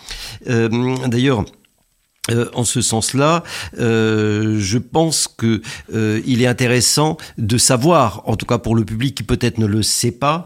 Euh, 0.48 0.98
d'ailleurs, 1.08 1.46
euh, 2.30 2.50
en 2.54 2.66
ce 2.66 2.82
sens-là, 2.82 3.44
euh, 3.80 4.60
je 4.60 4.78
pense 4.78 5.30
que 5.30 5.62
il 6.26 6.42
est 6.42 6.48
intéressant 6.48 7.18
de 7.38 7.58
savoir, 7.58 8.22
en 8.26 8.36
tout 8.36 8.46
cas 8.46 8.58
pour 8.58 8.76
le 8.76 8.84
public 8.84 9.16
qui 9.16 9.24
peut-être 9.24 9.60
ne 9.60 9.66
le 9.66 9.82
sait 9.82 10.12
pas, 10.12 10.44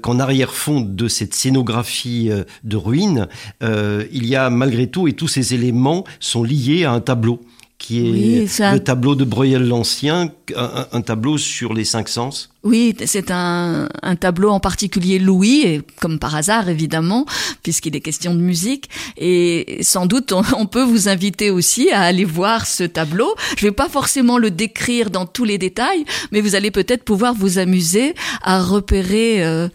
qu'en 0.00 0.18
arrière-fond 0.18 0.80
de 0.80 1.08
cette 1.08 1.34
scénographie 1.34 2.30
de 2.64 2.76
ruines, 2.76 3.28
il 3.60 4.26
y 4.26 4.36
a 4.36 4.48
malgré 4.48 4.86
tout, 4.86 5.06
et 5.08 5.12
tous 5.12 5.28
ces 5.28 5.54
éléments 5.54 6.04
sont 6.20 6.44
liés 6.44 6.84
à 6.84 6.92
un 6.92 7.00
tableau 7.00 7.40
qui 7.88 8.36
est, 8.36 8.60
le 8.60 8.78
tableau 8.80 9.14
de 9.14 9.24
Breuil 9.24 9.56
l'Ancien, 9.58 10.30
un, 10.54 11.00
tableau 11.00 11.38
sur 11.38 11.72
les 11.72 11.84
cinq 11.84 12.10
sens. 12.10 12.50
Oui, 12.62 12.94
c'est 13.06 13.30
un, 13.30 13.88
un, 14.02 14.16
tableau 14.16 14.50
en 14.50 14.60
particulier 14.60 15.18
Louis, 15.18 15.62
et 15.64 15.80
comme 15.98 16.18
par 16.18 16.34
hasard 16.34 16.68
évidemment, 16.68 17.24
puisqu'il 17.62 17.96
est 17.96 18.02
question 18.02 18.34
de 18.34 18.40
musique. 18.40 18.90
Et 19.16 19.78
sans 19.80 20.04
doute, 20.04 20.32
on, 20.32 20.66
peut 20.66 20.82
vous 20.82 21.08
inviter 21.08 21.50
aussi 21.50 21.90
à 21.90 22.02
aller 22.02 22.26
voir 22.26 22.66
ce 22.66 22.84
tableau. 22.84 23.34
Je 23.56 23.64
ne 23.64 23.70
vais 23.70 23.74
pas 23.74 23.88
forcément 23.88 24.36
le 24.36 24.50
décrire 24.50 25.08
dans 25.08 25.24
tous 25.24 25.44
les 25.44 25.56
détails, 25.56 26.04
mais 26.30 26.42
vous 26.42 26.54
allez 26.56 26.70
peut-être 26.70 27.04
pouvoir 27.04 27.32
vous 27.32 27.58
amuser 27.58 28.14
à 28.42 28.62
repérer. 28.62 29.42
Euh, 29.46 29.68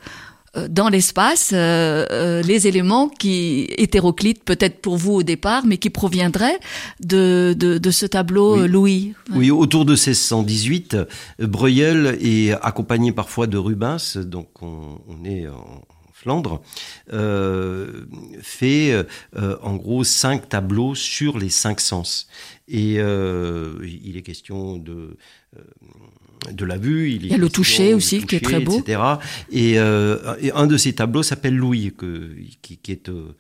dans 0.70 0.90
l'espace 0.90 1.52
euh, 1.54 2.06
euh, 2.12 2.42
les 2.44 2.68
éléments 2.68 3.10
qui 3.10 3.68
hétéroclites 3.78 4.44
peut-être 4.44 4.82
pour 4.82 4.98
vous 4.98 5.14
au 5.14 5.24
départ, 5.24 5.66
mais 5.66 5.78
qui 5.78 5.90
proviendraient 5.90 6.60
de, 7.00 7.56
de, 7.58 7.78
de 7.78 7.92
ce 7.92 8.06
tableau 8.06 8.68
Louis. 8.68 9.14
Oui, 9.34 9.52
autour 9.52 9.86
de 9.86 9.94
1618, 9.94 10.98
Breuil 11.40 11.82
est 11.82 12.52
accompagné 12.62 13.12
parfois 13.12 13.48
de 13.48 13.58
Rubens, 13.58 14.18
donc 14.18 14.62
on, 14.62 15.00
on 15.08 15.26
est 15.26 15.48
en 15.48 15.84
Flandre, 16.24 16.62
euh, 17.12 18.06
fait 18.42 18.94
euh, 19.36 19.58
en 19.62 19.76
gros 19.76 20.06
cinq 20.06 20.48
tableaux 20.48 20.96
sur 20.96 21.38
les 21.38 21.50
cinq 21.50 21.82
sens. 21.82 22.30
Et 22.70 22.96
euh, 23.00 23.78
il 23.84 24.16
est 24.16 24.22
question 24.22 24.78
de 24.78 25.18
de 26.52 26.66
la 26.66 26.78
vue. 26.78 27.12
Il, 27.12 27.28
y 27.28 27.34
a 27.34 27.38
le 27.38 27.50
toucher 27.50 27.94
aussi 27.94 28.26
qui 28.26 28.36
est 28.36 28.44
très 28.44 28.60
beau. 28.60 28.80
Etc. 28.80 29.00
Et, 29.52 29.80
euh, 29.80 30.36
et 30.42 30.52
un 30.52 30.68
de 30.68 30.78
ces 30.78 30.94
tableaux 30.94 31.24
s'appelle 31.24 31.56
Louis, 31.56 31.94
que, 31.98 32.32
qui, 32.62 32.78
qui 32.78 32.92
est 32.92 33.10
euh, 33.10 33.36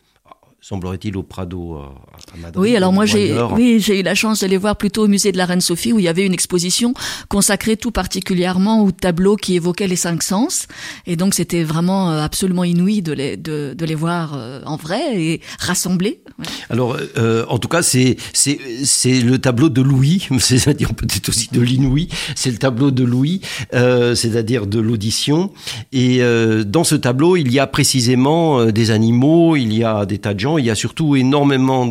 semblerait-il, 0.63 1.17
au 1.17 1.23
Prado 1.23 1.75
à, 1.75 2.37
Madrid. 2.37 2.57
Oui, 2.57 2.75
alors 2.75 2.93
moi 2.93 3.05
j'ai 3.05 3.37
oui, 3.51 3.81
j'ai 3.81 3.99
eu 3.99 4.03
la 4.03 4.15
chance 4.15 4.39
d'aller 4.39 4.55
voir 4.55 4.77
plutôt 4.77 5.03
au 5.03 5.07
musée 5.09 5.33
de 5.33 5.37
la 5.37 5.45
Reine 5.45 5.59
Sophie 5.59 5.91
où 5.91 5.99
il 5.99 6.05
y 6.05 6.07
avait 6.07 6.25
une 6.25 6.33
exposition 6.33 6.93
consacrée 7.27 7.75
tout 7.75 7.91
particulièrement 7.91 8.81
aux 8.83 8.91
tableaux 8.91 9.35
qui 9.35 9.55
évoquaient 9.55 9.87
les 9.87 9.97
cinq 9.97 10.23
sens. 10.23 10.67
Et 11.05 11.17
donc 11.17 11.33
c'était 11.33 11.63
vraiment 11.63 12.11
euh, 12.11 12.21
absolument 12.21 12.63
inouï 12.63 13.01
de 13.01 13.11
les, 13.11 13.35
de, 13.35 13.73
de 13.77 13.85
les 13.85 13.95
voir 13.95 14.35
euh, 14.35 14.61
en 14.65 14.77
vrai 14.77 15.21
et 15.21 15.41
rassemblés. 15.59 16.21
Alors, 16.69 16.97
euh, 17.17 17.45
en 17.49 17.59
tout 17.59 17.67
cas, 17.67 17.81
c'est 17.81 18.17
c'est 18.33 19.21
le 19.21 19.37
tableau 19.37 19.69
de 19.69 19.81
Louis, 19.81 20.27
c'est-à-dire 20.39 20.93
peut-être 20.93 21.29
aussi 21.29 21.49
de 21.51 21.61
l'inouï. 21.61 22.07
C'est 22.35 22.51
le 22.51 22.57
tableau 22.57 22.91
de 22.91 23.03
Louis, 23.03 23.41
euh, 23.73 24.15
c'est-à-dire 24.15 24.67
de 24.67 24.79
l'audition. 24.79 25.51
Et 25.91 26.21
euh, 26.21 26.63
dans 26.63 26.83
ce 26.83 26.95
tableau, 26.95 27.35
il 27.35 27.51
y 27.51 27.59
a 27.59 27.67
précisément 27.67 28.59
euh, 28.59 28.71
des 28.71 28.91
animaux, 28.91 29.55
il 29.55 29.73
y 29.73 29.83
a 29.83 30.05
des 30.05 30.17
tas 30.17 30.33
de 30.33 30.39
gens 30.39 30.52
il 30.57 30.65
y 30.65 30.69
a 30.69 30.75
surtout 30.75 31.15
énormément 31.15 31.85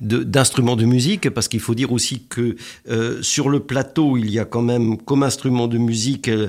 d'instruments 0.00 0.76
de, 0.76 0.84
musique, 0.84 1.30
parce 1.30 1.48
qu'il 1.48 1.60
faut 1.60 1.74
dire 1.74 1.92
aussi 1.92 2.24
que 2.28 2.56
euh, 2.88 3.22
sur 3.22 3.48
le 3.48 3.60
plateau, 3.60 4.16
il 4.16 4.30
y 4.30 4.38
a 4.38 4.44
quand 4.44 4.62
même 4.62 4.96
comme 4.98 5.22
instrument 5.22 5.68
de 5.68 5.78
musique 5.78 6.28
euh, 6.28 6.48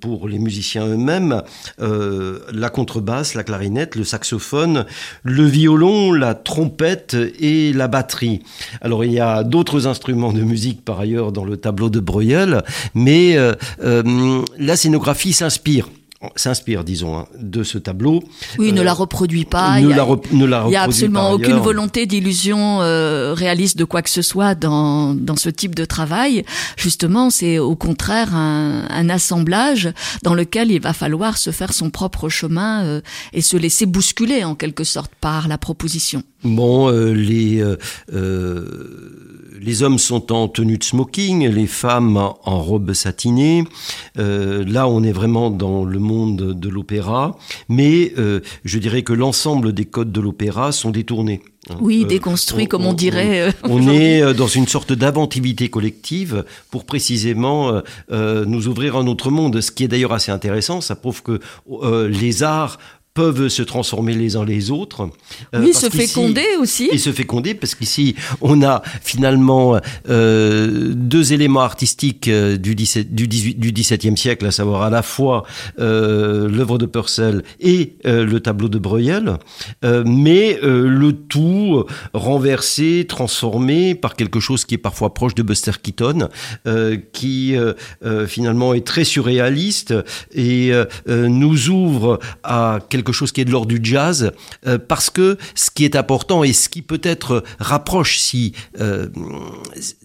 pour 0.00 0.28
les 0.28 0.38
musiciens 0.38 0.86
eux-mêmes 0.86 1.42
euh, 1.80 2.40
la 2.52 2.70
contrebasse, 2.70 3.34
la 3.34 3.44
clarinette, 3.44 3.96
le 3.96 4.04
saxophone, 4.04 4.86
le 5.22 5.44
violon, 5.44 6.12
la 6.12 6.34
trompette 6.34 7.16
et 7.38 7.72
la 7.72 7.88
batterie. 7.88 8.42
Alors 8.80 9.04
il 9.04 9.12
y 9.12 9.20
a 9.20 9.42
d'autres 9.42 9.86
instruments 9.86 10.32
de 10.32 10.42
musique 10.42 10.84
par 10.84 11.00
ailleurs 11.00 11.32
dans 11.32 11.44
le 11.44 11.56
tableau 11.56 11.90
de 11.90 12.00
Breuil, 12.00 12.36
mais 12.94 13.36
la 13.82 14.76
scénographie 14.76 15.32
s'inspire 15.32 15.88
s'inspire, 16.36 16.84
disons, 16.84 17.18
hein, 17.18 17.26
de 17.38 17.62
ce 17.62 17.78
tableau. 17.78 18.22
Oui, 18.58 18.72
ne 18.72 18.80
euh, 18.80 18.84
la 18.84 18.92
reproduit 18.92 19.44
pas. 19.44 19.80
Ne, 19.80 19.88
la, 19.88 20.06
ne 20.32 20.44
la 20.44 20.62
Il 20.66 20.70
n'y 20.70 20.76
a 20.76 20.82
absolument 20.82 21.32
aucune 21.32 21.58
volonté 21.58 22.06
d'illusion 22.06 22.80
euh, 22.80 23.34
réaliste 23.34 23.76
de 23.76 23.84
quoi 23.84 24.02
que 24.02 24.10
ce 24.10 24.22
soit 24.22 24.54
dans, 24.54 25.14
dans 25.14 25.36
ce 25.36 25.48
type 25.48 25.74
de 25.74 25.84
travail. 25.84 26.44
Justement, 26.76 27.30
c'est 27.30 27.58
au 27.58 27.76
contraire 27.76 28.34
un, 28.34 28.84
un, 28.88 29.08
assemblage 29.08 29.92
dans 30.22 30.34
lequel 30.34 30.70
il 30.70 30.80
va 30.80 30.92
falloir 30.92 31.38
se 31.38 31.50
faire 31.50 31.72
son 31.72 31.90
propre 31.90 32.28
chemin 32.28 32.84
euh, 32.84 33.00
et 33.32 33.40
se 33.40 33.56
laisser 33.56 33.86
bousculer 33.86 34.44
en 34.44 34.54
quelque 34.54 34.84
sorte 34.84 35.12
par 35.20 35.48
la 35.48 35.58
proposition. 35.58 36.22
Bon, 36.44 36.88
euh, 36.88 37.12
les 37.12 37.62
les 39.64 39.84
hommes 39.84 39.98
sont 39.98 40.32
en 40.32 40.48
tenue 40.48 40.76
de 40.76 40.82
smoking, 40.82 41.46
les 41.46 41.68
femmes 41.68 42.16
en 42.16 42.60
robe 42.60 42.92
satinée. 42.94 43.64
Là, 44.16 44.88
on 44.88 45.04
est 45.04 45.12
vraiment 45.12 45.50
dans 45.50 45.84
le 45.84 46.00
monde 46.00 46.11
de 46.26 46.68
l'opéra, 46.68 47.36
mais 47.68 48.12
euh, 48.18 48.40
je 48.64 48.78
dirais 48.78 49.02
que 49.02 49.12
l'ensemble 49.12 49.72
des 49.72 49.84
codes 49.84 50.12
de 50.12 50.20
l'opéra 50.20 50.72
sont 50.72 50.90
détournés. 50.90 51.42
Oui, 51.80 52.02
euh, 52.02 52.08
déconstruits, 52.08 52.66
comme 52.66 52.86
on, 52.86 52.92
dirait. 52.92 53.54
On, 53.62 53.88
est 53.88 54.34
dans 54.34 54.48
une 54.48 54.66
sorte 54.66 54.92
d'inventivité 54.92 55.68
collective 55.68 56.44
pour 56.70 56.84
précisément 56.84 57.82
nous 58.10 58.66
ouvrir 58.68 58.96
un 58.96 59.06
autre 59.06 59.30
monde. 59.30 59.60
Ce 59.60 59.70
qui 59.70 59.84
est 59.84 59.88
d'ailleurs 59.88 60.12
assez 60.12 60.32
intéressant, 60.32 60.80
ça 60.80 60.96
prouve 60.96 61.22
que 61.22 61.40
les 62.08 62.42
arts 62.42 62.78
peuvent 63.14 63.48
se 63.48 63.62
transformer 63.62 64.14
les 64.14 64.36
uns 64.36 64.44
les 64.44 64.70
autres. 64.70 65.10
Euh, 65.54 65.60
oui, 65.62 65.74
se 65.74 65.90
féconder 65.90 66.46
aussi. 66.58 66.88
Et 66.90 66.98
se 66.98 67.12
féconder 67.12 67.54
parce 67.54 67.74
qu'ici, 67.74 68.14
on 68.40 68.62
a 68.62 68.82
finalement 69.02 69.78
euh, 70.08 70.92
deux 70.94 71.32
éléments 71.34 71.60
artistiques 71.60 72.28
euh, 72.28 72.56
du, 72.56 72.74
17, 72.74 73.14
du, 73.14 73.28
18, 73.28 73.58
du 73.58 73.72
XVIIe 73.72 74.16
siècle, 74.16 74.46
à 74.46 74.50
savoir 74.50 74.82
à 74.82 74.90
la 74.90 75.02
fois 75.02 75.44
euh, 75.78 76.48
l'œuvre 76.48 76.78
de 76.78 76.86
Purcell 76.86 77.42
et 77.60 77.96
le 78.04 78.38
tableau 78.38 78.68
de 78.68 78.78
Breuil, 78.78 79.12
mais 79.82 80.58
le 80.62 81.12
tout 81.12 81.84
renversé, 82.14 83.04
transformé 83.08 83.94
par 83.94 84.14
quelque 84.14 84.40
chose 84.40 84.64
qui 84.64 84.74
est 84.74 84.78
parfois 84.78 85.12
proche 85.12 85.34
de 85.34 85.42
Buster 85.42 85.72
Keaton, 85.82 86.28
qui 87.12 87.54
finalement 88.26 88.74
est 88.74 88.86
très 88.86 89.04
surréaliste 89.04 89.94
et 90.34 90.72
nous 91.06 91.68
ouvre 91.68 92.18
à 92.42 92.78
quelque 92.88 93.01
quelque 93.02 93.12
chose 93.12 93.32
qui 93.32 93.40
est 93.40 93.44
de 93.44 93.50
l'ordre 93.50 93.68
du 93.68 93.80
jazz, 93.82 94.32
euh, 94.66 94.78
parce 94.78 95.10
que 95.10 95.36
ce 95.54 95.70
qui 95.70 95.84
est 95.84 95.96
important 95.96 96.44
et 96.44 96.52
ce 96.52 96.68
qui 96.68 96.82
peut-être 96.82 97.42
rapproche 97.58 98.18
si 98.18 98.52
euh, 98.80 99.08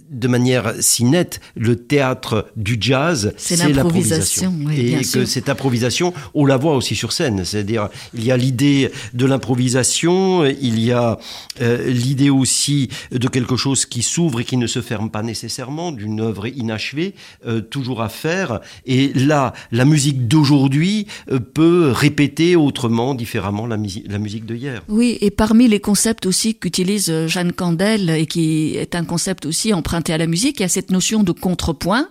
de 0.10 0.28
manière 0.28 0.74
si 0.80 1.04
nette 1.04 1.39
le 1.56 1.76
théâtre 1.76 2.48
du 2.56 2.78
jazz, 2.80 3.34
c'est 3.38 3.58
l'improvisation. 3.58 4.54
et 4.72 5.02
que 5.02 5.26
cette 5.26 5.50
improvisation, 5.50 6.13
on 6.34 6.46
la 6.46 6.58
voit 6.58 6.76
aussi 6.76 6.96
sur 6.96 7.12
scène. 7.12 7.43
C'est-à-dire, 7.46 7.89
il 8.13 8.24
y 8.24 8.32
a 8.32 8.38
l'idée 8.38 8.91
de 9.13 9.26
l'improvisation, 9.26 10.46
il 10.46 10.80
y 10.80 10.91
a 10.91 11.20
euh, 11.62 11.88
l'idée 11.89 12.30
aussi 12.30 12.89
de 13.12 13.28
quelque 13.28 13.56
chose 13.56 13.86
qui 13.86 14.02
s'ouvre 14.02 14.39
et 14.39 14.43
qui 14.46 14.58
ne 14.58 14.67
se 14.67 14.82
ferme 14.82 15.10
pas 15.10 15.24
nécessairement, 15.24 15.91
d'une 15.91 16.22
œuvre 16.22 16.48
inachevée, 16.48 17.13
euh, 17.46 17.62
toujours 17.62 18.02
à 18.02 18.10
faire. 18.10 18.62
Et 18.86 19.12
là, 19.13 19.54
la 19.72 19.86
musique 19.86 20.28
d'aujourd'hui 20.28 21.08
euh, 21.32 21.39
peut 21.39 21.91
répéter 21.91 22.56
autrement, 22.56 23.13
différemment 23.13 23.67
la, 23.67 23.78
la 24.08 24.20
musique 24.20 24.46
de 24.46 24.56
hier. 24.56 24.84
Oui, 24.88 25.17
et 25.22 25.32
parmi 25.32 25.67
les 25.67 25.80
concepts 25.80 26.26
aussi 26.26 26.56
qu'utilise 26.56 27.28
Jeanne 27.28 27.52
Candel 27.52 28.10
et 28.10 28.26
qui 28.26 28.76
est 28.76 28.96
un 28.96 29.04
concept 29.04 29.46
aussi 29.46 29.74
emprunté 29.74 29.96
emprunté 29.97 30.13
à 30.13 30.17
la 30.17 30.27
musique, 30.27 30.60
il 30.60 30.63
y 30.63 30.65
a 30.65 30.69
cette 30.69 30.91
notion 30.91 31.23
de 31.23 31.31
contrepoint, 31.31 32.07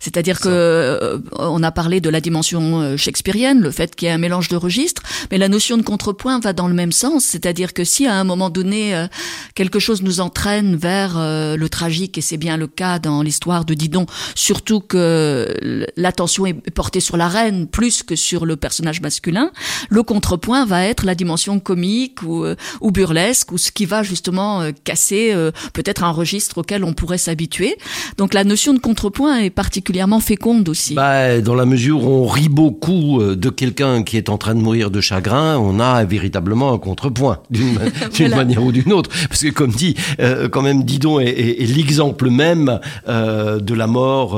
c'est-à-dire 0.00 0.40
que 0.40 0.48
euh, 0.48 1.18
on 1.38 1.62
a 1.62 1.70
parlé 1.70 2.00
de 2.00 2.10
la 2.10 2.20
dimension 2.20 2.80
euh, 2.80 2.96
shakespearienne, 2.96 3.60
le 3.60 3.70
fait 3.70 3.94
qu'il 3.94 4.06
y 4.06 4.10
ait 4.10 4.14
un 4.14 4.18
mélange 4.18 4.48
de 4.48 4.56
registres, 4.56 5.02
mais 5.30 5.38
la 5.38 5.48
notion 5.48 5.76
de 5.76 5.82
contrepoint 5.82 6.40
va 6.40 6.52
dans 6.52 6.66
le 6.66 6.74
même 6.74 6.90
sens, 6.90 7.24
c'est-à-dire 7.24 7.72
que 7.72 7.84
si 7.84 8.06
à 8.08 8.14
un 8.14 8.24
moment 8.24 8.50
donné 8.50 8.96
euh, 8.96 9.06
quelque 9.54 9.78
chose 9.78 10.02
nous 10.02 10.20
entraîne 10.20 10.74
vers 10.74 11.18
le 11.20 11.68
tragique, 11.68 12.18
et 12.18 12.20
c'est 12.20 12.36
bien 12.36 12.56
le 12.56 12.66
cas 12.66 12.98
dans 12.98 13.22
l'histoire 13.22 13.64
de 13.64 13.74
Didon, 13.74 14.06
surtout 14.34 14.80
que 14.80 15.54
l'attention 15.96 16.46
est 16.46 16.70
portée 16.70 17.00
sur 17.00 17.16
la 17.16 17.28
reine 17.28 17.68
plus 17.68 18.02
que 18.02 18.16
sur 18.16 18.46
le 18.46 18.56
personnage 18.56 19.00
masculin, 19.00 19.50
le 19.88 20.02
contrepoint 20.02 20.64
va 20.64 20.84
être 20.84 21.04
la 21.04 21.14
dimension 21.14 21.60
comique 21.60 22.22
ou, 22.22 22.44
ou 22.80 22.90
burlesque, 22.90 23.52
ou 23.52 23.58
ce 23.58 23.70
qui 23.70 23.86
va 23.86 24.02
justement 24.02 24.62
casser 24.84 25.34
peut-être 25.72 26.02
un 26.02 26.10
registre 26.10 26.58
auquel 26.58 26.84
on 26.84 26.92
pourrait 26.92 27.19
s'habituer. 27.20 27.76
Donc 28.18 28.34
la 28.34 28.44
notion 28.44 28.74
de 28.74 28.78
contrepoint 28.78 29.38
est 29.38 29.50
particulièrement 29.50 30.20
féconde 30.20 30.68
aussi. 30.68 30.94
Bah, 30.94 31.40
dans 31.40 31.54
la 31.54 31.66
mesure 31.66 32.04
où 32.04 32.08
on 32.08 32.26
rit 32.26 32.48
beaucoup 32.48 33.20
euh, 33.20 33.36
de 33.36 33.50
quelqu'un 33.50 34.02
qui 34.02 34.16
est 34.16 34.28
en 34.28 34.38
train 34.38 34.54
de 34.54 34.60
mourir 34.60 34.90
de 34.90 35.00
chagrin, 35.00 35.58
on 35.58 35.80
a 35.80 36.04
véritablement 36.04 36.72
un 36.72 36.78
contrepoint 36.78 37.38
d'une 37.50 37.78
manière 38.30 38.64
ou 38.64 38.72
d'une 38.72 38.92
autre. 38.92 39.10
Parce 39.28 39.42
que 39.42 39.50
comme 39.50 39.70
dit, 39.70 39.94
euh, 40.20 40.48
quand 40.48 40.62
même, 40.62 40.84
Didon 40.84 41.20
est, 41.20 41.66
l'exemple 41.66 42.30
même 42.30 42.80
euh, 43.08 43.60
de 43.60 43.74
la 43.74 43.86
mort 43.86 44.30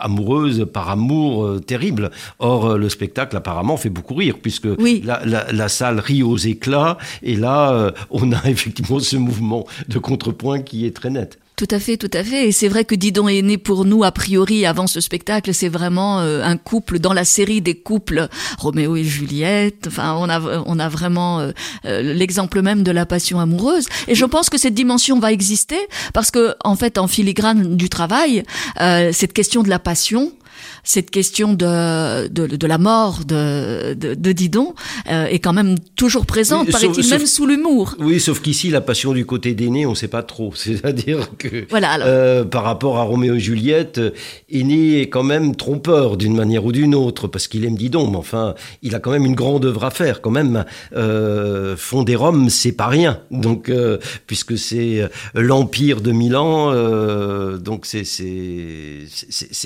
amoureuse 0.00 0.66
par 0.72 0.90
amour 0.90 1.60
terrible. 1.66 2.10
Or, 2.38 2.76
le 2.76 2.88
spectacle 2.88 3.36
apparemment 3.36 3.76
fait 3.76 3.90
beaucoup 3.90 4.14
rire 4.14 4.36
puisque 4.40 4.68
la, 5.04 5.22
la, 5.24 5.68
salle 5.68 6.00
rit 6.00 6.22
aux 6.22 6.36
éclats 6.36 6.98
et 7.22 7.36
là, 7.36 7.92
on 8.10 8.32
a 8.32 8.40
effectivement 8.48 9.00
ce 9.00 9.16
mouvement 9.16 9.66
de 9.88 9.98
contrepoint 9.98 10.60
qui 10.60 10.86
est 10.86 10.94
très 10.94 11.10
net. 11.10 11.38
Tout 11.60 11.68
à 11.72 11.78
fait, 11.78 11.98
tout 11.98 12.10
à 12.14 12.24
fait. 12.24 12.48
Et 12.48 12.52
c'est 12.52 12.68
vrai 12.68 12.86
que 12.86 12.94
Didon 12.94 13.28
est 13.28 13.42
né 13.42 13.58
pour 13.58 13.84
nous, 13.84 14.02
a 14.02 14.12
priori, 14.12 14.64
avant 14.64 14.86
ce 14.86 14.98
spectacle. 14.98 15.52
C'est 15.52 15.68
vraiment 15.68 16.20
euh, 16.20 16.42
un 16.42 16.56
couple 16.56 17.00
dans 17.00 17.12
la 17.12 17.26
série 17.26 17.60
des 17.60 17.74
couples 17.74 18.28
Roméo 18.56 18.96
et 18.96 19.04
Juliette. 19.04 19.84
Enfin, 19.86 20.16
on 20.18 20.30
a, 20.30 20.40
on 20.64 20.78
a 20.78 20.88
vraiment 20.88 21.40
euh, 21.40 21.52
euh, 21.84 22.14
l'exemple 22.14 22.62
même 22.62 22.82
de 22.82 22.90
la 22.90 23.04
passion 23.04 23.40
amoureuse. 23.40 23.84
Et 24.08 24.14
je 24.14 24.24
pense 24.24 24.48
que 24.48 24.56
cette 24.56 24.72
dimension 24.72 25.18
va 25.18 25.32
exister 25.32 25.76
parce 26.14 26.30
que, 26.30 26.54
en 26.64 26.76
fait, 26.76 26.96
en 26.96 27.06
filigrane 27.06 27.76
du 27.76 27.90
travail, 27.90 28.42
cette 28.78 29.34
question 29.34 29.62
de 29.62 29.68
la 29.68 29.78
passion, 29.78 30.32
cette 30.84 31.10
question 31.10 31.54
de, 31.54 32.28
de, 32.28 32.46
de 32.46 32.66
la 32.66 32.78
mort 32.78 33.24
de, 33.24 33.94
de, 33.94 34.14
de 34.14 34.32
Didon 34.32 34.74
euh, 35.10 35.26
est 35.26 35.38
quand 35.38 35.52
même 35.52 35.76
toujours 35.96 36.26
présente, 36.26 36.70
paraît-il, 36.70 37.08
même 37.08 37.26
sous 37.26 37.46
l'humour. 37.46 37.96
Oui, 37.98 38.20
sauf 38.20 38.40
qu'ici, 38.40 38.70
la 38.70 38.80
passion 38.80 39.12
du 39.12 39.26
côté 39.26 39.54
d'aîné, 39.54 39.86
on 39.86 39.90
ne 39.90 39.94
sait 39.94 40.08
pas 40.08 40.22
trop. 40.22 40.52
C'est-à-dire 40.54 41.30
que 41.38 41.66
voilà, 41.70 42.00
euh, 42.00 42.44
par 42.44 42.64
rapport 42.64 42.98
à 42.98 43.02
Roméo 43.02 43.34
et 43.34 43.40
Juliette, 43.40 44.00
Aîné 44.50 45.00
est 45.00 45.08
quand 45.08 45.22
même 45.22 45.56
trompeur 45.56 46.16
d'une 46.16 46.36
manière 46.36 46.64
ou 46.64 46.72
d'une 46.72 46.94
autre, 46.94 47.28
parce 47.28 47.48
qu'il 47.48 47.64
aime 47.64 47.76
Didon, 47.76 48.10
mais 48.10 48.16
enfin, 48.16 48.54
il 48.82 48.94
a 48.94 49.00
quand 49.00 49.10
même 49.10 49.26
une 49.26 49.34
grande 49.34 49.64
œuvre 49.64 49.84
à 49.84 49.90
faire 49.90 50.20
quand 50.20 50.30
même. 50.30 50.64
Euh, 50.96 51.76
fonder 51.76 52.16
Rome, 52.16 52.50
c'est 52.50 52.72
pas 52.72 52.86
rien. 52.86 53.20
Donc, 53.30 53.68
euh, 53.68 53.98
puisque 54.26 54.56
c'est 54.58 55.00
euh, 55.00 55.08
l'empire 55.34 56.00
de 56.00 56.12
Milan, 56.12 56.70
euh, 56.72 57.58
donc 57.58 57.86
c'est 57.86 58.08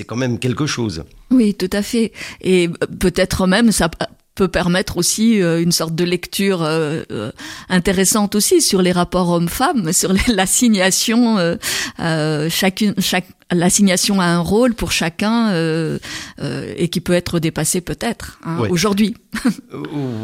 quand 0.07 0.15
même 0.15 0.39
quelque 0.39 0.65
chose. 0.65 0.84
Oui, 1.31 1.53
tout 1.53 1.69
à 1.71 1.81
fait. 1.81 2.11
Et 2.41 2.69
peut-être 2.99 3.47
même 3.47 3.71
ça 3.71 3.89
peut 4.35 4.47
permettre 4.49 4.97
aussi 4.97 5.41
euh, 5.41 5.61
une 5.61 5.71
sorte 5.71 5.95
de 5.95 6.03
lecture 6.03 6.61
euh, 6.61 7.03
euh, 7.11 7.31
intéressante 7.69 8.35
aussi 8.35 8.61
sur 8.61 8.81
les 8.81 8.91
rapports 8.91 9.29
hommes-femmes, 9.29 9.93
sur 9.93 10.13
l'assignation, 10.27 11.37
euh, 11.99 12.49
chacune, 12.49 12.93
chaque, 12.99 13.27
l'assignation 13.51 14.19
à 14.19 14.25
un 14.25 14.39
rôle 14.39 14.73
pour 14.73 14.91
chacun 14.91 15.53
et 16.41 16.89
qui 16.89 16.99
peut 16.99 17.13
être 17.13 17.39
dépassé 17.39 17.81
peut-être 17.81 18.39
hein, 18.43 18.57
aujourd'hui. 18.69 19.15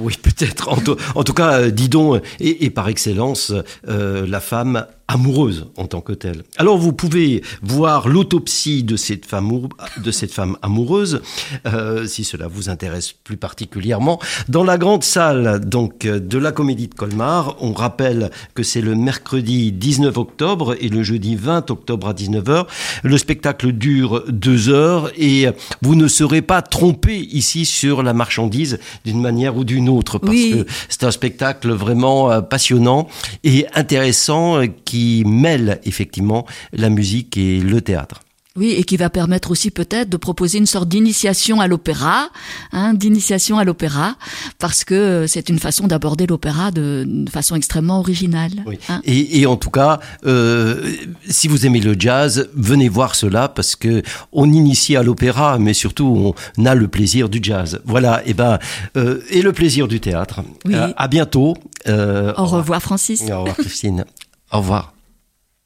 oui, 0.01 0.17
peut-être. 0.21 0.69
En, 0.69 0.77
en, 1.15 1.23
tout 1.23 1.33
cas, 1.33 1.69
Didon 1.69 2.19
est, 2.39 2.69
par 2.71 2.87
excellence 2.89 3.53
la 3.85 4.39
femme 4.39 4.85
amoureuse 5.11 5.67
en 5.75 5.87
tant 5.87 6.01
que 6.01 6.13
telle. 6.13 6.43
Alors 6.57 6.77
vous 6.77 6.93
pouvez 6.93 7.43
voir 7.61 8.07
l'autopsie 8.07 8.83
de 8.83 8.95
cette 8.95 9.25
femme, 9.25 9.67
de 9.97 10.11
cette 10.11 10.31
femme 10.31 10.57
amoureuse, 10.61 11.21
euh, 11.65 12.07
si 12.07 12.23
cela 12.23 12.47
vous 12.47 12.69
intéresse 12.69 13.11
plus 13.11 13.35
particulièrement, 13.35 14.19
dans 14.47 14.63
la 14.63 14.77
grande 14.77 15.03
salle 15.03 15.59
donc 15.59 16.05
de 16.05 16.37
la 16.37 16.51
Comédie 16.51 16.87
de 16.87 16.95
Colmar. 16.95 17.57
On 17.59 17.73
rappelle 17.73 18.31
que 18.53 18.63
c'est 18.63 18.81
le 18.81 18.95
mercredi 18.95 19.73
19 19.73 20.17
octobre 20.17 20.75
et 20.79 20.87
le 20.87 21.03
jeudi 21.03 21.35
20 21.35 21.71
octobre 21.71 22.07
à 22.07 22.13
19h. 22.13 22.67
Le 23.11 23.17
spectacle 23.17 23.73
dure 23.73 24.23
deux 24.29 24.69
heures 24.69 25.11
et 25.17 25.47
vous 25.81 25.95
ne 25.95 26.07
serez 26.07 26.41
pas 26.41 26.61
trompé 26.61 27.17
ici 27.17 27.65
sur 27.65 28.03
la 28.03 28.13
marchandise 28.13 28.79
d'une 29.03 29.19
manière 29.19 29.57
ou 29.57 29.65
d'une 29.65 29.89
autre 29.89 30.17
parce 30.17 30.37
que 30.37 30.65
c'est 30.87 31.03
un 31.03 31.11
spectacle 31.11 31.71
vraiment 31.71 32.31
euh, 32.31 32.39
passionnant 32.39 33.09
et 33.43 33.65
intéressant 33.73 34.61
euh, 34.61 34.67
qui 34.85 35.23
mêle 35.25 35.81
effectivement 35.83 36.45
la 36.71 36.87
musique 36.87 37.35
et 37.35 37.59
le 37.59 37.81
théâtre. 37.81 38.21
Oui, 38.57 38.71
et 38.71 38.83
qui 38.83 38.97
va 38.97 39.09
permettre 39.09 39.49
aussi 39.51 39.71
peut-être 39.71 40.09
de 40.09 40.17
proposer 40.17 40.57
une 40.57 40.65
sorte 40.65 40.89
d'initiation 40.89 41.61
à 41.61 41.67
l'opéra, 41.67 42.27
hein, 42.73 42.93
d'initiation 42.93 43.57
à 43.57 43.63
l'opéra, 43.63 44.17
parce 44.59 44.83
que 44.83 45.25
c'est 45.25 45.47
une 45.47 45.57
façon 45.57 45.87
d'aborder 45.87 46.27
l'opéra 46.27 46.69
de, 46.71 47.07
façon 47.31 47.55
extrêmement 47.55 47.99
originale. 47.99 48.51
Oui. 48.65 48.77
Hein. 48.89 48.99
Et, 49.05 49.45
en 49.45 49.55
tout 49.55 49.69
cas, 49.69 50.01
euh, 50.25 50.91
si 51.29 51.47
vous 51.47 51.65
aimez 51.65 51.79
le 51.79 51.95
jazz, 51.97 52.49
venez 52.53 52.89
voir 52.89 53.15
cela 53.15 53.47
parce 53.47 53.77
que 53.77 54.01
on 54.33 54.51
initie 54.51 54.97
à 54.97 55.03
l'opéra, 55.03 55.57
mais 55.57 55.73
surtout 55.73 56.33
on 56.57 56.65
a 56.65 56.75
le 56.75 56.89
plaisir 56.89 57.29
du 57.29 57.39
jazz. 57.41 57.79
Voilà, 57.85 58.21
et 58.25 58.33
ben 58.33 58.59
euh, 58.97 59.21
et 59.29 59.41
le 59.41 59.53
plaisir 59.53 59.87
du 59.87 60.01
théâtre. 60.01 60.41
Oui. 60.65 60.75
Euh, 60.75 60.91
à 60.97 61.07
bientôt. 61.07 61.55
au 61.87 62.45
revoir 62.45 62.81
Francis. 62.81 63.21
Au 63.31 63.39
revoir 63.39 63.55
Christine. 63.55 64.03
Au 64.51 64.57
revoir. 64.57 64.93